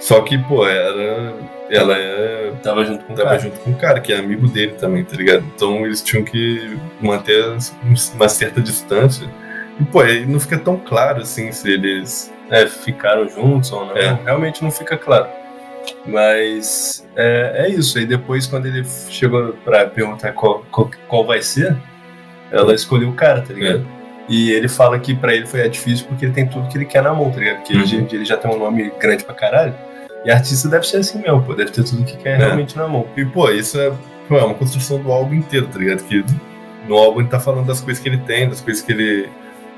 Só 0.00 0.20
que, 0.22 0.36
pô, 0.36 0.66
era. 0.66 1.34
Ela 1.70 1.96
é, 1.96 2.52
Tava 2.64 2.84
junto 2.84 3.04
com 3.04 3.12
o 3.12 3.16
cara. 3.16 3.38
junto 3.38 3.60
com 3.60 3.70
um 3.70 3.74
cara 3.74 4.00
que 4.00 4.12
é 4.12 4.18
amigo 4.18 4.48
dele 4.48 4.72
também, 4.72 5.04
tá 5.04 5.16
ligado? 5.16 5.44
Então 5.54 5.86
eles 5.86 6.02
tinham 6.02 6.24
que 6.24 6.76
manter 7.00 7.44
uma 8.14 8.28
certa 8.28 8.60
distância. 8.60 9.28
E, 9.80 9.84
pô, 9.84 10.00
aí 10.00 10.26
não 10.26 10.38
fica 10.38 10.58
tão 10.58 10.76
claro 10.76 11.22
assim 11.22 11.50
se 11.52 11.70
eles. 11.70 12.32
É, 12.50 12.66
ficaram 12.66 13.28
juntos 13.28 13.70
ou 13.72 13.86
não. 13.86 13.96
É. 13.96 14.18
Realmente 14.24 14.62
não 14.62 14.70
fica 14.72 14.96
claro. 14.96 15.28
Mas 16.04 17.06
é, 17.16 17.66
é 17.66 17.68
isso. 17.70 17.96
Aí 17.98 18.04
depois, 18.06 18.46
quando 18.46 18.66
ele 18.66 18.84
chegou 19.08 19.54
pra 19.64 19.86
perguntar 19.86 20.32
qual, 20.32 20.64
qual, 20.70 20.90
qual 21.08 21.24
vai 21.26 21.42
ser, 21.42 21.76
ela 22.50 22.74
escolheu 22.74 23.08
o 23.08 23.14
cara, 23.14 23.40
tá 23.42 23.52
ligado? 23.54 23.86
E 24.28 24.50
ele 24.52 24.68
fala 24.68 24.98
que 24.98 25.14
pra 25.14 25.34
ele 25.34 25.46
foi 25.46 25.66
difícil 25.68 26.06
porque 26.06 26.24
ele 26.24 26.32
tem 26.32 26.46
tudo 26.46 26.68
que 26.68 26.76
ele 26.78 26.84
quer 26.84 27.02
na 27.02 27.12
mão, 27.12 27.30
tá 27.30 27.38
ligado? 27.38 27.56
Porque 27.58 27.74
Uhum. 27.76 28.08
ele 28.12 28.24
já 28.24 28.36
tem 28.36 28.50
um 28.50 28.58
nome 28.58 28.92
grande 29.00 29.24
pra 29.24 29.34
caralho. 29.34 29.74
E 30.24 30.30
artista 30.30 30.68
deve 30.68 30.86
ser 30.86 30.98
assim 30.98 31.20
mesmo, 31.20 31.42
pô. 31.42 31.54
Deve 31.54 31.70
ter 31.70 31.82
tudo 31.84 32.04
que 32.04 32.16
quer 32.16 32.34
É. 32.34 32.36
realmente 32.36 32.76
na 32.76 32.86
mão. 32.86 33.06
E, 33.16 33.24
pô, 33.24 33.48
isso 33.50 33.80
é, 33.80 33.92
pô, 34.28 34.36
é 34.36 34.44
uma 34.44 34.54
construção 34.54 35.00
do 35.02 35.10
álbum 35.10 35.34
inteiro, 35.34 35.66
tá 35.68 35.78
ligado? 35.78 36.02
Que 36.04 36.24
no 36.86 36.96
álbum 36.96 37.20
ele 37.20 37.28
tá 37.28 37.40
falando 37.40 37.66
das 37.66 37.80
coisas 37.80 38.02
que 38.02 38.08
ele 38.08 38.18
tem, 38.18 38.48
das 38.48 38.60
coisas 38.60 38.82
que 38.82 38.92
ele, 38.92 39.28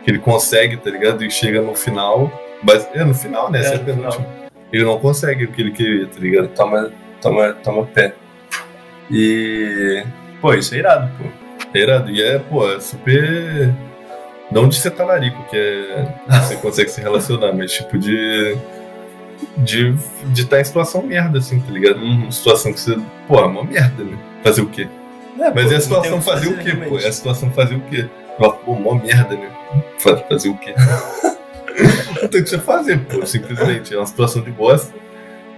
que 0.05 0.11
ele 0.11 0.19
consegue, 0.19 0.77
tá 0.77 0.91
ligado? 0.91 1.25
E 1.25 1.31
chega 1.31 1.61
no 1.61 1.75
final. 1.75 2.31
Mas, 2.62 2.88
é, 2.95 3.05
no 3.05 3.15
final, 3.15 3.51
né? 3.51 3.61
É, 3.61 3.75
é 3.75 3.95
no. 3.95 4.43
Ele 4.73 4.85
não 4.85 4.99
consegue 4.99 5.45
o 5.45 5.53
que 5.53 5.61
ele 5.61 5.73
queria, 5.73 6.07
tá 6.07 6.19
ligado? 6.19 6.49
Toma, 6.49 6.91
toma, 7.21 7.53
toma 7.55 7.87
pé. 7.87 8.15
E. 9.11 10.05
Pô, 10.41 10.55
isso 10.55 10.75
é 10.75 10.79
irado, 10.79 11.11
pô. 11.19 11.29
É 11.75 11.79
irado. 11.79 12.11
E 12.11 12.23
é, 12.23 12.38
pô, 12.38 12.71
é 12.71 12.81
super. 12.81 13.73
Não 14.51 14.69
de 14.69 14.77
ser 14.77 14.91
talarico, 14.93 15.43
que 15.49 15.57
é. 15.57 16.15
Você 16.29 16.57
consegue 16.57 16.91
se 16.91 17.01
relacionar, 17.01 17.53
mas 17.53 17.73
tipo 17.73 17.99
de. 17.99 18.57
De 19.59 19.93
de 20.27 20.43
estar 20.43 20.61
em 20.61 20.65
situação 20.65 21.03
merda, 21.03 21.38
assim, 21.38 21.61
tá 21.61 21.71
ligado? 21.71 21.99
Uhum. 21.99 22.31
Situação 22.31 22.73
que 22.73 22.81
você. 22.81 22.97
Pô, 23.27 23.38
é 23.38 23.45
uma 23.45 23.65
merda, 23.65 24.05
né? 24.05 24.17
Fazer 24.43 24.62
o 24.62 24.67
quê? 24.67 24.88
É, 25.38 25.51
Mas 25.51 25.67
pô, 25.67 25.73
é 25.73 25.77
a 25.77 25.81
situação 25.81 26.19
que 26.19 26.25
fazer 26.25 26.49
o 26.49 26.59
quê, 26.59 26.71
pô? 26.71 26.81
realmente. 26.81 27.05
É 27.05 27.09
a 27.09 27.12
situação 27.12 27.51
fazer 27.51 27.75
o 27.75 27.81
quê? 27.81 28.09
Fala, 28.38 28.53
pô, 28.55 28.75
mó 28.75 28.95
merda, 28.95 29.35
né? 29.37 29.51
Fa- 29.99 30.16
Fazer 30.29 30.49
o 30.49 30.57
quê? 30.59 30.75
não 32.23 32.29
tem 32.29 32.40
o 32.40 32.45
que 32.45 32.51
você 32.51 32.59
fazer, 32.59 32.99
pô, 33.01 33.25
simplesmente. 33.27 33.95
É 33.95 33.99
uma 33.99 34.07
situação 34.07 34.42
de 34.42 34.51
bosta 34.51 34.92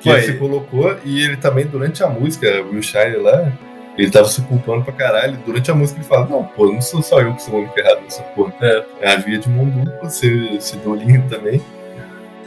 que 0.00 0.08
Pô, 0.10 0.16
ele 0.16 0.26
se 0.26 0.32
colocou 0.34 0.96
e 1.04 1.22
ele 1.22 1.36
também, 1.36 1.66
durante 1.66 2.02
a 2.02 2.08
música, 2.08 2.62
o 2.62 2.70
Will 2.72 2.82
Shine 2.82 3.16
lá, 3.16 3.50
ele 3.96 4.10
tava 4.10 4.28
se 4.28 4.40
culpando 4.42 4.84
pra 4.84 4.92
caralho. 4.92 5.38
Durante 5.46 5.70
a 5.70 5.74
música 5.74 5.98
ele 6.00 6.06
fala, 6.08 6.26
não, 6.26 6.44
pô, 6.44 6.70
não 6.72 6.82
sou 6.82 7.02
só 7.02 7.20
eu 7.20 7.34
que 7.34 7.42
sou 7.42 7.54
o 7.54 7.58
único 7.58 7.78
errado 7.78 8.00
nessa 8.02 8.22
porra. 8.22 8.52
É. 8.60 8.84
É 9.00 9.12
a 9.12 9.16
via 9.16 9.38
de 9.38 9.48
mão 9.48 9.64
dupla, 9.66 10.10
se, 10.10 10.56
se 10.60 10.76
deu 10.78 10.94
lindo 10.94 11.28
também. 11.28 11.62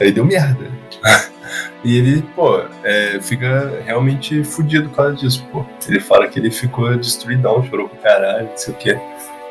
Aí 0.00 0.12
deu 0.12 0.24
merda. 0.24 0.66
E 1.84 1.96
ele, 1.96 2.22
pô, 2.34 2.60
é, 2.84 3.18
fica 3.22 3.80
realmente 3.86 4.42
fudido 4.44 4.88
por 4.90 4.96
causa 4.96 5.14
disso, 5.14 5.46
pô. 5.50 5.64
Ele 5.88 6.00
fala 6.00 6.26
que 6.28 6.38
ele 6.38 6.50
ficou 6.50 6.94
destruidão, 6.96 7.64
chorou 7.64 7.88
pro 7.88 7.96
caralho, 8.00 8.48
não 8.48 8.56
sei 8.56 8.74
o 8.74 8.76
quê. 8.76 8.98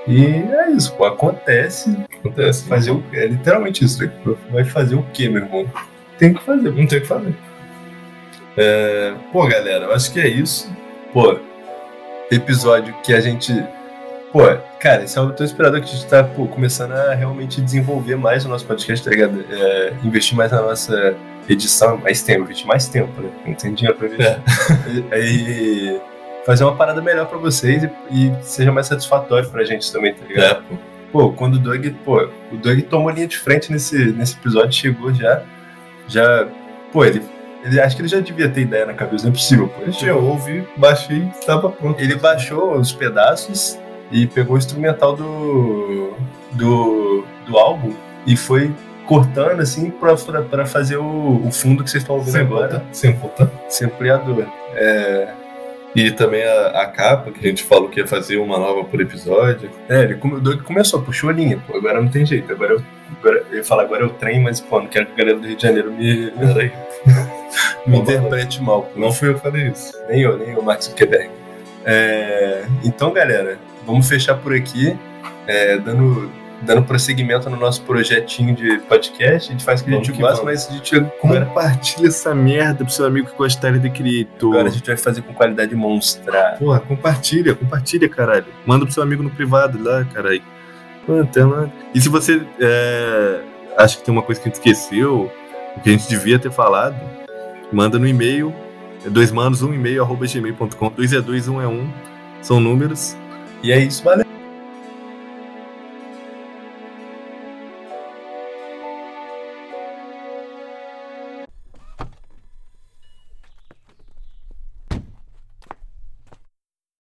E 0.07 0.25
é 0.25 0.71
isso, 0.71 0.93
pô, 0.93 1.05
acontece. 1.05 1.95
Acontece. 2.19 2.65
Fazer 2.65 2.91
o, 2.91 3.03
é 3.11 3.27
literalmente 3.27 3.83
isso, 3.83 4.01
né? 4.01 4.11
Vai 4.51 4.63
fazer 4.63 4.95
o 4.95 5.03
quê, 5.13 5.27
meu 5.27 5.43
irmão? 5.43 5.69
Tem 6.17 6.33
que 6.33 6.41
fazer. 6.43 6.71
Não 6.71 6.87
tem 6.87 6.99
o 6.99 7.01
que 7.01 7.07
fazer. 7.07 7.35
É, 8.55 9.13
pô, 9.31 9.45
galera, 9.45 9.85
eu 9.85 9.93
acho 9.93 10.11
que 10.11 10.19
é 10.19 10.27
isso. 10.27 10.71
Pô, 11.11 11.37
episódio 12.31 12.95
que 13.03 13.13
a 13.13 13.19
gente. 13.19 13.53
Pô, 14.31 14.41
cara, 14.79 15.03
esse 15.03 15.17
é 15.17 15.21
o 15.21 15.31
teu 15.31 15.45
inspirador 15.45 15.81
que 15.81 15.89
a 15.89 15.91
gente 15.91 16.07
tá 16.07 16.23
pô, 16.23 16.47
começando 16.47 16.93
a 16.93 17.13
realmente 17.13 17.61
desenvolver 17.61 18.15
mais 18.15 18.45
o 18.45 18.49
nosso 18.49 18.65
podcast, 18.65 19.03
tá 19.03 19.11
ligado? 19.11 19.45
É, 19.49 19.93
investir 20.03 20.37
mais 20.37 20.51
na 20.51 20.61
nossa 20.61 21.15
edição, 21.49 21.97
mais 21.97 22.21
tempo, 22.21 22.43
investir 22.43 22.67
mais 22.67 22.87
tempo, 22.87 23.21
né? 23.21 23.29
Não 23.45 23.53
tem 23.53 23.73
dinheiro 23.73 23.97
pra 23.97 24.07
investir. 24.07 24.41
E, 24.87 25.13
aí 25.13 26.01
fazer 26.47 26.63
uma 26.63 26.75
parada 26.75 27.01
melhor 27.01 27.27
pra 27.27 27.38
vocês 27.38 27.83
e, 27.83 27.89
e 28.10 28.33
seja 28.41 28.71
mais 28.71 28.88
satisfatório 28.88 29.47
pra 29.49 29.63
gente 29.65 29.91
também, 29.91 30.13
tá 30.13 30.25
ligado? 30.25 30.45
É, 30.45 30.53
pô. 30.55 30.75
Pô, 31.12 31.31
quando 31.33 31.55
o 31.55 31.60
Doug, 31.60 31.86
pô, 32.03 32.27
o 32.51 32.57
Doug 32.57 32.79
tomou 32.83 33.10
linha 33.10 33.27
de 33.27 33.38
frente 33.38 33.71
nesse, 33.71 34.12
nesse 34.13 34.36
episódio, 34.38 34.71
chegou 34.73 35.13
já, 35.13 35.41
já, 36.07 36.47
pô, 36.91 37.03
ele, 37.05 37.21
ele 37.63 37.79
acho 37.79 37.95
que 37.95 38.01
ele 38.01 38.10
já 38.10 38.19
devia 38.19 38.49
ter 38.49 38.62
ideia 38.62 38.86
na 38.86 38.93
cabeça, 38.93 39.23
não 39.25 39.31
é 39.31 39.33
possível, 39.33 39.67
pô. 39.67 39.81
Ele 39.83 39.93
Eu 40.10 40.23
ouvi, 40.23 40.67
baixei 40.77 41.27
estava 41.39 41.69
pronto. 41.69 41.99
ele 42.01 42.15
baixou 42.15 42.75
os 42.77 42.91
pedaços 42.91 43.77
e 44.12 44.25
pegou 44.27 44.55
o 44.55 44.57
instrumental 44.57 45.15
do, 45.15 46.13
do, 46.53 47.25
do 47.45 47.57
álbum 47.57 47.93
e 48.25 48.36
foi 48.38 48.73
cortando 49.05 49.62
assim 49.62 49.89
pra 49.89 50.15
fazer 50.65 50.97
o, 50.97 51.41
o 51.45 51.51
fundo 51.51 51.83
que 51.83 51.89
vocês 51.89 52.03
estão 52.03 52.15
ouvindo 52.17 52.33
Sem 52.33 52.41
agora. 52.41 52.67
volta, 52.69 52.86
sem 52.91 53.13
volta. 53.13 53.51
Sem 53.69 53.88
ampliador. 53.88 54.45
É, 54.75 55.29
E 55.99 56.12
também 56.12 56.43
a, 56.43 56.67
a 56.81 56.86
capa, 56.86 57.31
que 57.31 57.45
a 57.45 57.49
gente 57.49 57.63
falou 57.63 57.89
que 57.89 57.99
ia 57.99 58.05
fazer 58.07 58.38
uma 58.38 58.60
nova 58.60 58.83
por 58.83 59.01
episódio. 59.01 59.69
é 59.89 60.03
ele 60.03 60.15
come- 60.15 60.36
o 60.47 60.63
começou, 60.63 61.01
puxou 61.01 61.29
a 61.31 61.33
linha, 61.33 61.60
pô, 61.65 61.75
agora 61.75 61.99
não 61.99 62.07
tem 62.07 62.23
jeito. 62.23 62.51
Agora 62.51 62.73
eu, 62.73 62.81
agora, 63.19 63.43
eu 63.49 63.57
ia 63.57 63.63
falar 63.63 63.81
agora 63.83 64.03
é 64.03 64.05
o 64.05 64.10
trem, 64.12 64.39
mas 64.39 64.62
pô, 64.62 64.79
não 64.79 64.88
quero 64.88 65.07
que 65.07 65.13
a 65.13 65.15
galera 65.17 65.39
do 65.39 65.47
Rio 65.47 65.55
de 65.55 65.63
Janeiro 65.63 65.91
me, 65.91 66.29
Peraí. 66.31 66.71
me 67.88 67.97
interprete 67.97 68.62
mal. 68.62 68.83
Pô. 68.83 68.99
Não 68.99 69.12
fui 69.12 69.29
eu 69.29 69.33
que 69.36 69.41
falei 69.41 69.69
isso. 69.69 69.91
Nem 70.07 70.21
eu, 70.21 70.38
nem 70.38 70.49
eu, 70.51 70.62
Max 70.62 70.86
Zuckerberg. 70.86 71.31
É, 71.83 72.65
então, 72.83 73.12
galera, 73.12 73.57
vamos 73.86 74.07
fechar 74.07 74.36
por 74.36 74.53
aqui, 74.53 74.95
é, 75.47 75.77
dando, 75.77 76.31
dando 76.61 76.83
prosseguimento 76.83 77.49
no 77.49 77.57
nosso 77.57 77.81
projetinho 77.83 78.55
de 78.55 78.79
podcast. 78.79 79.49
A 79.49 79.51
gente 79.51 79.63
faz 79.63 79.81
o 79.81 79.83
que 79.83 79.89
a 79.89 79.93
Vamos 79.93 80.07
gente 80.07 80.15
que 80.15 80.21
gosta, 80.21 80.43
mas 80.43 80.67
a 80.67 80.71
gente 80.71 80.99
Compartilha 81.21 82.07
essa 82.07 82.33
merda 82.33 82.83
pro 82.83 82.93
seu 82.93 83.05
amigo 83.05 83.29
que 83.29 83.37
gostaria 83.37 83.79
de 83.79 83.89
Cristo. 83.89 84.51
agora 84.51 84.67
a 84.67 84.71
gente 84.71 84.85
vai 84.85 84.97
fazer 84.97 85.21
com 85.21 85.33
qualidade 85.33 85.75
monstra. 85.75 86.55
Porra, 86.59 86.79
compartilha, 86.79 87.53
compartilha, 87.55 88.09
caralho. 88.09 88.45
Manda 88.65 88.85
pro 88.85 88.93
seu 88.93 89.03
amigo 89.03 89.23
no 89.23 89.29
privado 89.29 89.81
lá, 89.81 90.03
caralho. 90.05 90.41
E 91.93 92.01
se 92.01 92.09
você 92.09 92.41
é, 92.59 93.39
acha 93.77 93.97
que 93.97 94.03
tem 94.03 94.11
uma 94.11 94.21
coisa 94.21 94.41
que 94.41 94.49
a 94.49 94.51
gente 94.51 94.55
esqueceu, 94.55 95.31
o 95.75 95.79
que 95.79 95.89
a 95.89 95.91
gente 95.93 96.09
devia 96.09 96.37
ter 96.37 96.51
falado, 96.51 96.99
manda 97.71 97.97
no 97.97 98.07
e-mail, 98.07 98.53
é 99.05 99.09
dois 99.09 99.31
manos, 99.31 99.61
um 99.61 99.73
e-mail, 99.73 100.03
arroba 100.03 100.25
gmail.com. 100.25 100.89
Dois 100.89 101.13
é 101.13 101.21
dois, 101.21 101.47
um 101.47 101.61
é 101.61 101.67
um. 101.67 101.89
São 102.41 102.59
números. 102.59 103.15
E 103.63 103.71
é 103.71 103.79
isso, 103.79 104.03
valeu! 104.03 104.37